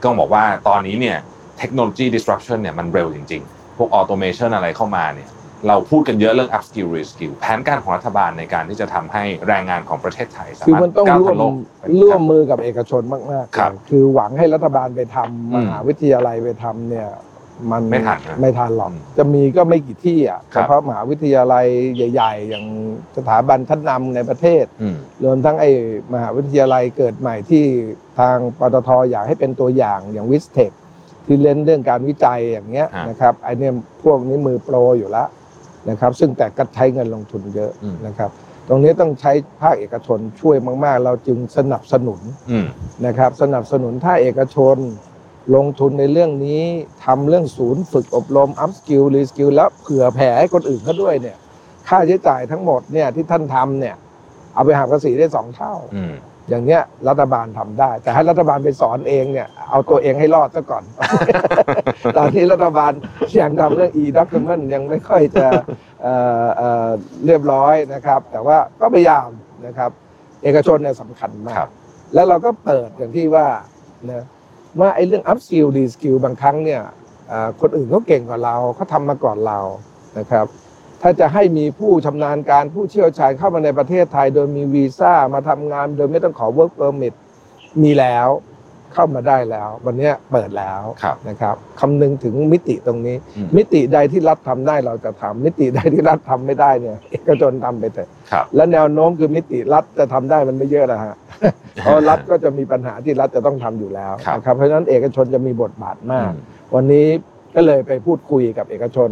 [0.00, 1.18] ก็ต้องบอกว่าตอนนี้เนี่ย
[1.58, 5.28] เทคโนโลยี disruption เนี่ยมันเร็วจริงๆ พวก automation อะไรเข้ามาเนี่ย
[5.68, 17.08] เราพูดกันเยอะเรื่อง upskill reskill แผนการของรัฐบาลในการที่จะทำให้แรงงานของประเทศไทยสาคือมารถมันต้องก้าวร่วทัมนโลกไปร่วมมือกับเอกชนมากๆครับเลยคือหวังให้รัฐบาลไปทำอืมมหาวิทยาลัยไปทำเนี่ย
[17.72, 21.66] มันไม่ทันนะไม่ทันหรอกอืมจะมีก็ไม่กี่ที่อะครัเฉบพาะมหาวิทยาลัย
[22.12, 22.64] ใหญ่ ๆ อย่าง
[23.16, 25.70] สถาบันชั้นนำในประเทศอืมรวมทั้งไอ้
[26.12, 27.64] มหาวิทยาลัยเกิดใหม่ที่
[28.18, 30.70] ทางปตทอยากให้เป็นตัวอย่างอย่างวิสเทค
[31.26, 33.72] ที่เล่นเรื่องการวิจัยอย่างเงี้ยฮะนะครับไอ้เนี่ย
[34.04, 35.28] พวกนี้มือโปรอยู่แล้ว
[35.90, 38.30] นะครับ ซึ่งแต่ก็ใช้เงินลงทุนเยอะอืมนะครับ
[38.68, 42.66] ตรงนี้ต้องใช้ภาคเอกชนช่วยมาก ๆ เราจึงสนับสนุนอืม
[43.06, 44.76] นะครับ สนับสนุนถ้าเอกชน
[45.54, 46.62] ลงทุนในเรื่องนี้
[47.04, 51.36] ทำเรื่องศูนย์ฝึกอบรม up skill re skill แล้วเผื่อแผ่ให้คนอื่นเขาด้วยเนี่ย
[51.88, 53.96] ค่าใช้จ่ายทั้งหมดเนี่ยที่ท่านทำเนี่ย
[54.54, 56.14] เอาไปหักภาษีได้สองเท่าอืม
[56.48, 60.84] อย่างเนี้ยรัฐบาลทำได้ แต่ให้รัฐบาลไปสอนเองเนี่ยเอาตัวเองให้รอดซะก่อน
[62.16, 62.92] ตอนนี้รัฐบาล
[63.40, 65.46] ยังทำเรื่อง e-document ยังไม่ค่อยจะ
[66.02, 66.88] เอ่อเอ่อ
[67.26, 69.28] เรียบร้อยนะครับ แต่ว่าก็พยายาม
[69.66, 69.90] นะครับ
[70.42, 71.70] เอกชนเนี่ยสำคัญมาครักบ
[72.14, 73.46] แล้วเราก็เปิดอย่างที่ว่า
[74.10, 74.24] นะ
[74.80, 76.82] ว่าไอ้เรื่อง up skill re skill บางครั้งเนี่ย
[77.28, 79.58] เอ่อคนอื่นเขาเก่งกว่าเราเขาทำมาก่อนเรา
[80.18, 80.46] นะครับ
[81.02, 87.14] ถ้าจะให้มีผู้ชำนาญการผู้เชี่ยวชาญเข้ามาในประเทศไทย โดยมีวีซ่ามาทำงานโดยไม่ต้องขอ work permit
[87.82, 88.28] มีแล้ว
[88.92, 101.14] เข้ามาได้แล้ว วันเนี้ยเปิดแล้วครับนะครับคำนึงถึงมิติตรงนี้อืมมิติใดที่รัฐทำได้เราจะทำมิติใดที่รัฐทำไม่ได้เนี่ยเอกชนทำไปเถอะครับและแนวโน้มคือมิติรัฐจะทำได้มันไม่เยอะนะฮะ
[101.82, 107.06] เพราะรัฐก็จะมีปัญหาที่รัฐจะต้องทำอยู่แล้วครับนะครับเพราะฉะนั้นเอกชนจะมีบทบาทมากอืมวันนี้
[107.54, 109.10] ก็เลยไปพูดคุยกับเอกชน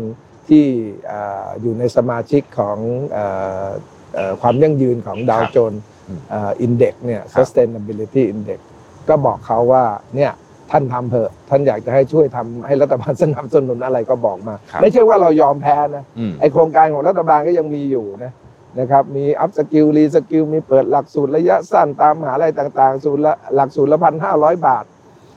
[0.48, 0.64] ที่
[1.06, 2.78] เอ่ออยู่ในสมาชิกของ
[3.12, 3.24] เอ่
[3.66, 3.68] อ
[4.14, 5.72] เอ่อความยั่งยืนของดาวครับ Jones
[6.08, 6.20] อืม
[6.62, 8.60] index เนี่ยครับ sustainability index
[9.08, 9.84] ก็บอกเขาว่า
[10.16, 10.32] เนี่ย
[10.70, 18.32] ท่านทำเถอะท่านอยากจะให้ช่วยทำให้รัฐบาลสนับสนุนอะไรก็บอกมาครับไม่ใช่ว่าเรายอมแพ้นะอืมไอ้โครงการของรัฐบาลก็ยังมีอยู่นะ
[18.80, 24.84] นะครับมี upskill reskill มีเปิดหลักสูตรระยะสั้นตามมหาลัยต่างๆ สูตรละหลักสูตรละพันห้าร้อยบาท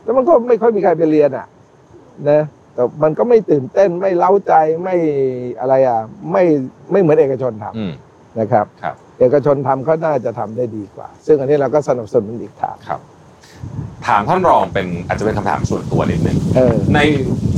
[0.03, 1.47] แล้วมันก็ไม่ค่อยมีใครไปเรียนอะ
[2.29, 2.41] นะ
[2.73, 4.95] แต่มันก็ไม่ตื่นเต้นไม่เล้าใจไม่
[5.59, 5.99] อะไรอะ
[6.31, 6.43] ไม่
[6.91, 13.01] ไม่เหมือนเอกชนทอืมำนะครับครับ เอกชนทำเขาน่าจะทำได้ดีกว่า ซึ่งอันนี้เราก็สนับสนุนอีกทางครับ
[14.07, 16.99] ถามท่านรองเป็นอาจจะเป็นคำถามส่วนตัวนิดนึงเออใน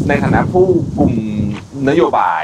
[0.07, 0.65] ในฐานะผู้
[0.99, 1.13] กลุ่ม
[1.89, 2.43] นโยบาย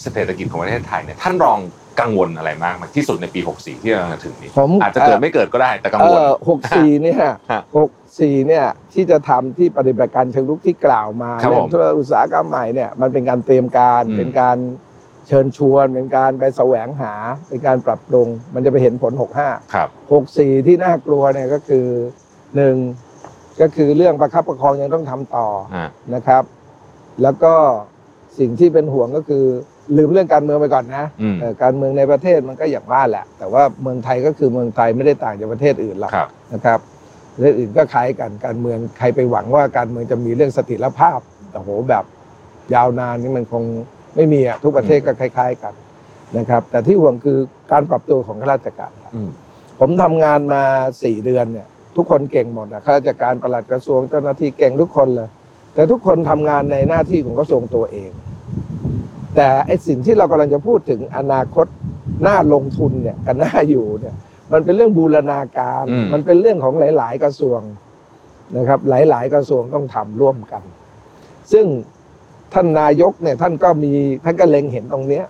[0.00, 1.58] เศรษฐกิจของประเทศไทยเนี่ยท่านรอง
[2.00, 7.34] กังวลอะไรมากไหมที่สุดในปี 64 ที่กำลังจะถึงนี้ผมอาจจะเกิดไม่เกิดก็ได้แต่กังเอวลอหกสี่เนี่ยฮะ
[7.76, 14.56] หกสี่เนี่ยที่จะทำที่ปฏิบัติการเชิงรุกที่กล่าวมาครับเรื่ผมธุรกิจอุตสาหกรรมใหม่เนี่ยมันเป็นการเตรียมการอืมเป็นการ
[15.28, 17.12] เชิญชวนเป็นการไปแสวงหา
[17.48, 19.12] เป็นการปรับปรุง มันจะไปเห็นผล
[19.44, 19.88] 65 ครับ
[20.28, 21.86] 64 ที่น่ากลัวเนี่ยก็คือ
[22.56, 22.76] หนึ่ง
[23.60, 26.42] ก็คือเรื่องประคับประคองยังต้องทำต่ออ่านะครับ
[27.22, 27.54] แล้วก็
[28.38, 29.44] สิ่งที่เป็นห่วงก็คือ
[29.96, 36.80] ลืมเรื่องการเมืองไปก่อนนะอืมเอ่อการเมืองในประเทศมันก็อย่างว่าแหละ แต่ว่าเมืองไทยก็คือเมืองไทยไม่ได้ต่างจากประเทศอื่นหรอกครับนะครับ
[37.38, 41.18] เรื่องอื่นก็คล้ายกันการเมืองใครไปหวังว่าการเมืองจะมีเรื่องสถิรภาพ
[41.50, 42.04] แต่โหแบบ
[42.74, 43.64] ยาวนานนี่มันคง
[44.14, 45.74] ไม่มีอะทุกประเทศก็คล้าย ๆกัน
[46.38, 47.38] นะครับ แต่ที่ห่วงคือ
[47.72, 49.30] การปรับตัวของข้าราชการอืม
[49.80, 50.62] ผมทำงานมา
[51.02, 55.28] สี่เดือนเนี่ยทุกคนเก่งหมดนะข้าราชการปลัดกระทรวงเจ้าหน้าที่เก่งทุกคนเลย
[55.74, 58.10] แต่ทุกคนทำงานในหน้าที่ของกระทรวงตัวเอง
[59.36, 61.66] แต่ไอสิ่งที่เรากำลังจะพูดถึงอนาคต
[62.26, 64.14] น่าลงทุนเนี่ยกับน่าอยู่เนี่ย
[64.52, 67.60] มันเป็นเรื่องบูรณาการ อืม มันเป็นเรื่องของหลาย ๆ กระทรวง
[68.56, 70.62] นะครับ หลาย ๆ กระทรวงต้องทำร่วมกัน
[71.52, 71.66] ซึ่ง
[72.54, 73.92] ท่านนายกเนี่ยท่านก็มี
[74.24, 75.24] ท่านก็เล็งเห็นตรงเนี้ย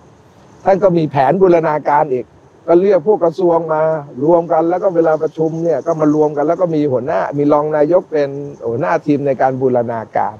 [0.65, 2.25] ท่านก็มีแผนบูรณาการอีก
[2.67, 3.81] ก็เรียกพวกกระทรวงมา
[4.23, 8.29] รวมกัน แล้วก็เวลาประชุมเนี่ยก็มารวมกัน แล้วก็มีหัวหน้ามีรองนายกเป็น
[8.67, 10.35] หัวหน้าทีมในการบูรณาการ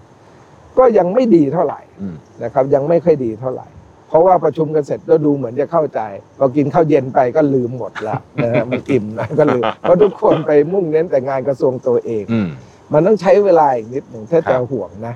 [0.79, 3.67] ก็ยังไม่ดีเท่าไหร่อืมนะครับ ยังไม่ค่อยดีเท่าไหร่
[4.09, 5.99] เพราะว่าประชุมกันเสร็จก็ดูเหมือนจะเข้าใจ
[6.37, 12.49] พอกินข้าวเย็นไปก็ลืมหมดละนะฮะมันอิ่มนะก็ลืมเพราะทุกคนไปมุ่งเน้นแต่งานกระทรวงตัวเองอืม
[12.93, 15.15] มันต้องใช้เวลาอีกนิดหนึ่งถ้าครัจะบห่วงนะ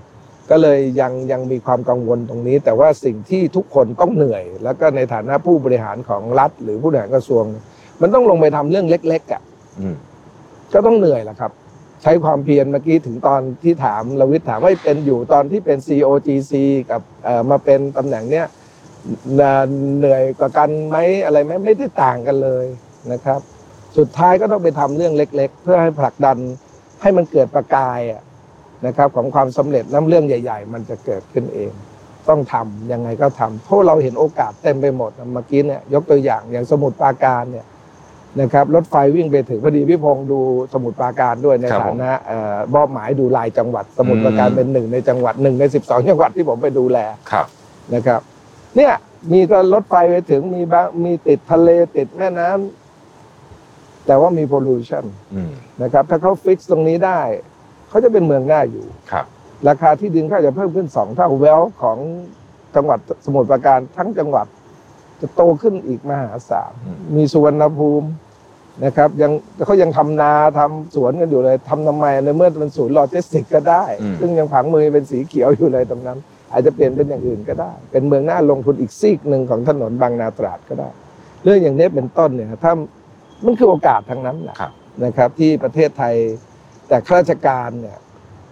[0.49, 7.43] ก็เลยยังยังมีความกังวลตรงนี้ แต่ว่าสิ่งที่ทุกคนต้องเหนื่อย แล้วก็ในฐานะผู้บริหารของรัฐ หรือผู้บริหารกระทรวง
[8.01, 9.41] มันต้องลงไปทำเรื่องเล็ก ๆอะ
[9.79, 9.95] อืม
[10.73, 11.51] ก็ต้องเหนื่อยแหละครับ
[12.01, 16.53] ใช้ความเพียรเมื่อกี้ถึงตอนที่ถามลวิทย์ถามว่าเป็นอยู่ตอนที่เป็น COGC
[16.89, 17.01] กับ
[17.49, 18.47] มาเป็นตำแหน่งเนี้ย
[19.39, 19.53] น่ะ
[19.97, 22.65] เหนื่อยกว่ากันไหมอะไรไหมไม่ได้ต่างกันเลย
[23.11, 23.39] นะครับ
[23.97, 26.37] สุดท้ายก็ต้องไปทำเรื่องเล็ก ๆ เพื่อให้ผลักดัน
[27.01, 27.99] ให้มันเกิดประกาย
[28.85, 31.71] นะครับ ของความสำเร็จน้ำเรื่องใหญ่ ๆ มันจะเกิดขึ้นเอง
[32.29, 37.65] ต้องทำยังไงก็ทำเพราะเราเห็นโอกาสเต็มไปหมดเมื่อกี้เนี่ยยกตัวอย่างอย่างสมุทรปาการเนี่ย
[38.39, 40.39] นะครับรถไฟวิ่งไปถึงพอดีพี่พงศ์ดู
[40.73, 46.97] สมุทรปราการด้วยในครับฐาผมนะเอ่อมอบหมายดูรายจังหวัด สมุทรปราการอืมเป็นหนึ่งในจังหวัดหนึ่งในสิบสองจังหวัดที่ผมไปดูแล
[47.31, 47.45] ครับ
[47.93, 48.21] นะครับ
[48.77, 48.93] เนี่ย
[49.31, 55.03] มีก็รถไฟไปถึงมีบ้างมีติดทะเลติดแม่น้ำแต่ว่ามี pollution
[55.33, 55.51] อืม
[55.81, 57.19] นะครับ ถ้าเขา fix ตรงนี้ได้
[57.89, 59.25] เขาจะเป็นเมืองน่าอยู่ครับ
[59.67, 61.97] ราคาที่ดินก็จะเพิ่มขึ้นสองเท่า value ของ
[62.75, 64.45] จังหวัดสมุทรปราการทั้งจังหวัด
[65.21, 68.07] จะโตขึ้นอีกมหาศาลอืมมีสุวรรณภูมิ
[68.85, 69.31] นะครับ ยัง
[69.65, 73.83] เขายังทำนาทำสวนกันอยู่เลยทำทำไมในเมื่อเป็นศูนย์โลจิสติกก็ได้
[74.19, 76.17] ซึ่งยังผังเมืองเป็นสีเขียวอยู่เลยตรงนั้น
[76.51, 80.89] อาจจะเปลี่ยนเป็นอย่างอื่นก็ได้ เป็นเมืองน่าลงทุนอีกซีกหนึ่งของถนนบางนา-ตราดก็ได้
[81.43, 82.73] เรื่องอย่างนี้เป็นต้นเนี่ยถ้า
[83.45, 84.71] มันคือโอกาสทั้งนั้นแหละครับ
[85.03, 86.15] นะครับ ที่ประเทศไทย
[86.87, 87.97] แต่ข้าราชการเนี่ย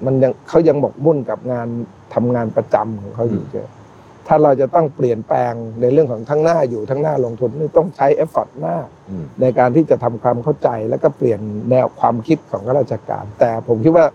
[0.06, 1.68] มันยังเขายังหมกมุ่นกับงาน
[2.14, 3.70] ทำงานประจำของเขาอยู่เยอะ
[4.32, 11.40] ถ้าเราจะต้องเปลี่ยนแปลงในเรื่องของทั้งหน้าอยู่ทั้งหน้าลงทุนนี่ต้องใช้ effort มากอืมในการที่จะทำความเข้าใจแล้วก็เปลี่ยน
[11.72, 14.06] แนวความคิดของข้าราชการ แต่ผมคิดว่า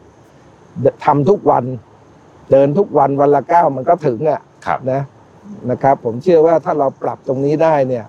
[1.04, 1.64] ทำทุกวัน
[2.50, 5.02] เดินทุกวันวันละก้าวมันก็ถึงอะครับนะ
[5.70, 8.04] นะครับ ผมเชื่อว่าถ้าเราปรับตรงนี้ได้เนี่ย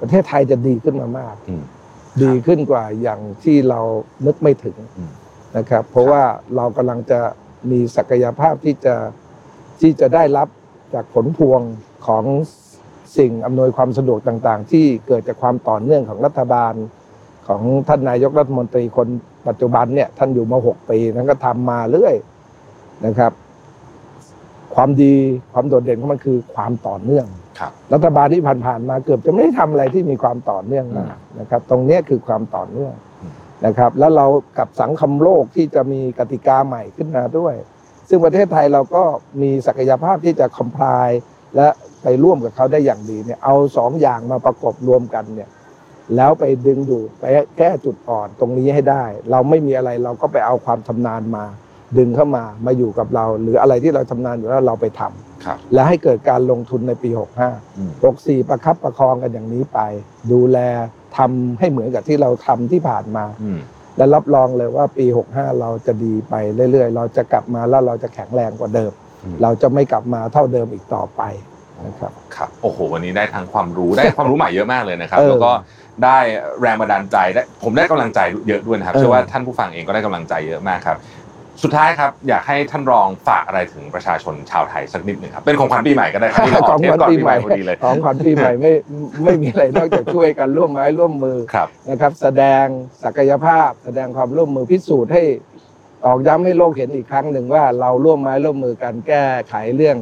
[0.00, 1.64] ประเทศไทยจะดีขึ้นมามากอืม
[2.22, 3.80] ดีขึ้นกว่าอย่างที่เรา
[4.26, 5.12] นึกไม่ถึงอืม
[5.56, 6.22] นะครับ เพราะว่า
[6.56, 7.20] เรากำลังจะ
[7.70, 8.94] มีศักยภาพที่จะ
[9.80, 10.48] ที่จะได้รับ
[10.94, 11.60] จากผลพวง
[12.06, 12.24] ของ
[13.18, 16.74] สิ่งอำนวยความสะดวกต่างๆ ที่เกิดจากความต่อเนื่องของรัฐบาล
[17.48, 19.08] ของท่านนายกรัฐมนตรีคน
[19.48, 22.14] ปัจจุบันเนี่ยท่านอยู่มาหกปีท่านก็ทำมาเรื่อย
[23.06, 23.32] นะครับ
[24.74, 25.14] ความดี
[25.52, 27.26] ความโดดเด่นของมันคือความต่อเนื่อง
[27.58, 33.34] ครับ รัฐบาลที่ผ่านๆมาเกือบจะไม่ได้ทำอะไรที่มีความต่อเนื่องมากนะครับ ตรงเนี้ยคือความต่อเนื่องอืม
[33.66, 34.26] นะครับ แล้วเรา
[34.58, 37.54] กับสังคมโลกที่จะมีกติกาใหม่ขึ้นมาด้วย
[38.14, 39.02] ซึ่งประเทศไทยเราก็
[39.42, 41.08] มีศักยภาพที่จะคอมพลาย
[41.56, 41.68] และ
[42.02, 45.48] ไปร่วมกับเขาได้อย่างดีเนี่ยเอาสองอย่างมาประกบรวมกันเนี่ย
[46.16, 47.24] แล้วไปดึงดูดไป
[47.58, 51.44] แก้จุดอ่อนตรงนี้ให้ได้ เราไม่มีอะไรเราก็ไปเอาความชำนาญมา
[51.98, 57.10] ดึงเข้ามามาอยู่กับเรา หรืออะไรที่เราชำนาญอยู่แล้วเราไปทำครับและให้เกิดการลงทุนในปี
[57.44, 59.80] 65อืม64 ประคับประคองกันอย่างนี้ไป
[60.32, 60.58] ดูแล
[61.16, 63.60] ทำให้เหมือนกับที่เราทำที่ผ่านมาอืม
[63.96, 66.34] และรับรองเลยว่าปี 65 เราจะดีไป
[66.72, 68.92] เรื่อยๆ เราจะกลับมาแล้วเราจะแข็งแรงกว่าเดิม
[69.24, 71.22] อืมเราจะไม่กลับมาเท่าเดิมอีกต่อไป
[71.86, 75.52] นะครับครับโอ้โหวันนี้ได้ทั้งความรู้ได้ความรู้ใหม่เยอะมากเลยนะครับเออแล้วก็
[76.04, 76.18] ได้
[76.60, 80.96] แรงบันดาลใจได้ผมได้กำลังใจเยอะด้วยนะครับเออเชื่อว่าท่านผู้ฟังเองก็ได้กำลังใจเยอะมากครับ
[81.62, 88.72] สุดท้ายครับอยากให้ท่านรองฝากอะไรถึงประชาชนชาวไทยสักนิดหนึ่งครับเป็นของขวัญปีใหม่ก็ได้ครับที่เราอขออกงเทขปวัญก่อนปีปีใหใหม่ม่พอดีเลยของขวัญปีใหม่ไม่
[89.24, 92.64] ไม่มีอะไรนอกจากช่วยกันร่วมไม้ร่วมมือครับนะครับ แสดง
[93.04, 95.22] ศักยภาพ แสดงความร่วมมือพิสูจน์ให้
[96.06, 99.96] ออกย้ำให้โลกเห็นอีกครั้งหนึ่งว่าเราร่วมไม้ร่วมมือกันแก้ไขเรื่อง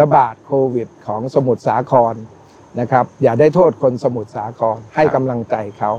[0.00, 2.14] ระบาดโควิด ของสมุทรสาคร
[2.80, 5.92] นะครับ อย่าได้โทษคนสมุทรสาครให้กำลังใจเขา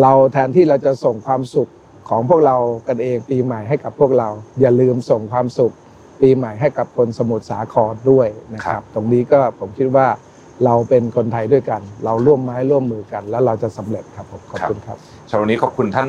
[0.00, 1.70] เราแทนที่เราจะส่งความสุข
[2.08, 2.56] ของพวกเรา
[2.88, 4.28] กันเองปีใหม่ให้กับพวกเรา
[4.60, 5.72] อย่าลืมส่งความสุข
[6.22, 10.06] ปีใหม่ให้กับคนสมุทรสาครด้วยนะคครัรับบตรงนี้ก็ผมคิดว่า
[10.64, 14.96] เราเป็นคนไทยด้วยกัน เราร่วมไม้ร่วมมือกัน แล้วเราจะสำเร็จครับผมขอบคุณครับ
[15.30, 16.08] สำหรับวันนี้ขอบคุณท่าน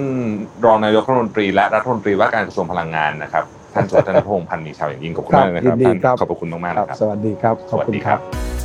[0.65, 3.43] รองนายกรัฐมนตรีและรัฐมนตรีว่าการกระทรวงพลังงานนะครับ
[3.73, 8.19] ท่านสุวัฒนพงษ์พันธ์มีชาวอย่างยิ่งขอบคุณมากเลยนะครับครับยินดีท่านครับขอบพระคุณมากๆครับนะครับ สวัสดีครับขอบคุณครับ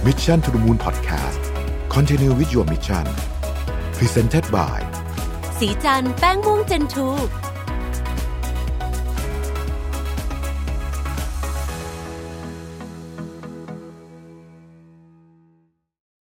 [0.07, 1.43] Mission to the Moon Podcast
[1.97, 3.07] Continue with your mission
[3.99, 4.79] Presented by
[5.61, 7.09] สีจันแป้งม่วงเจนทู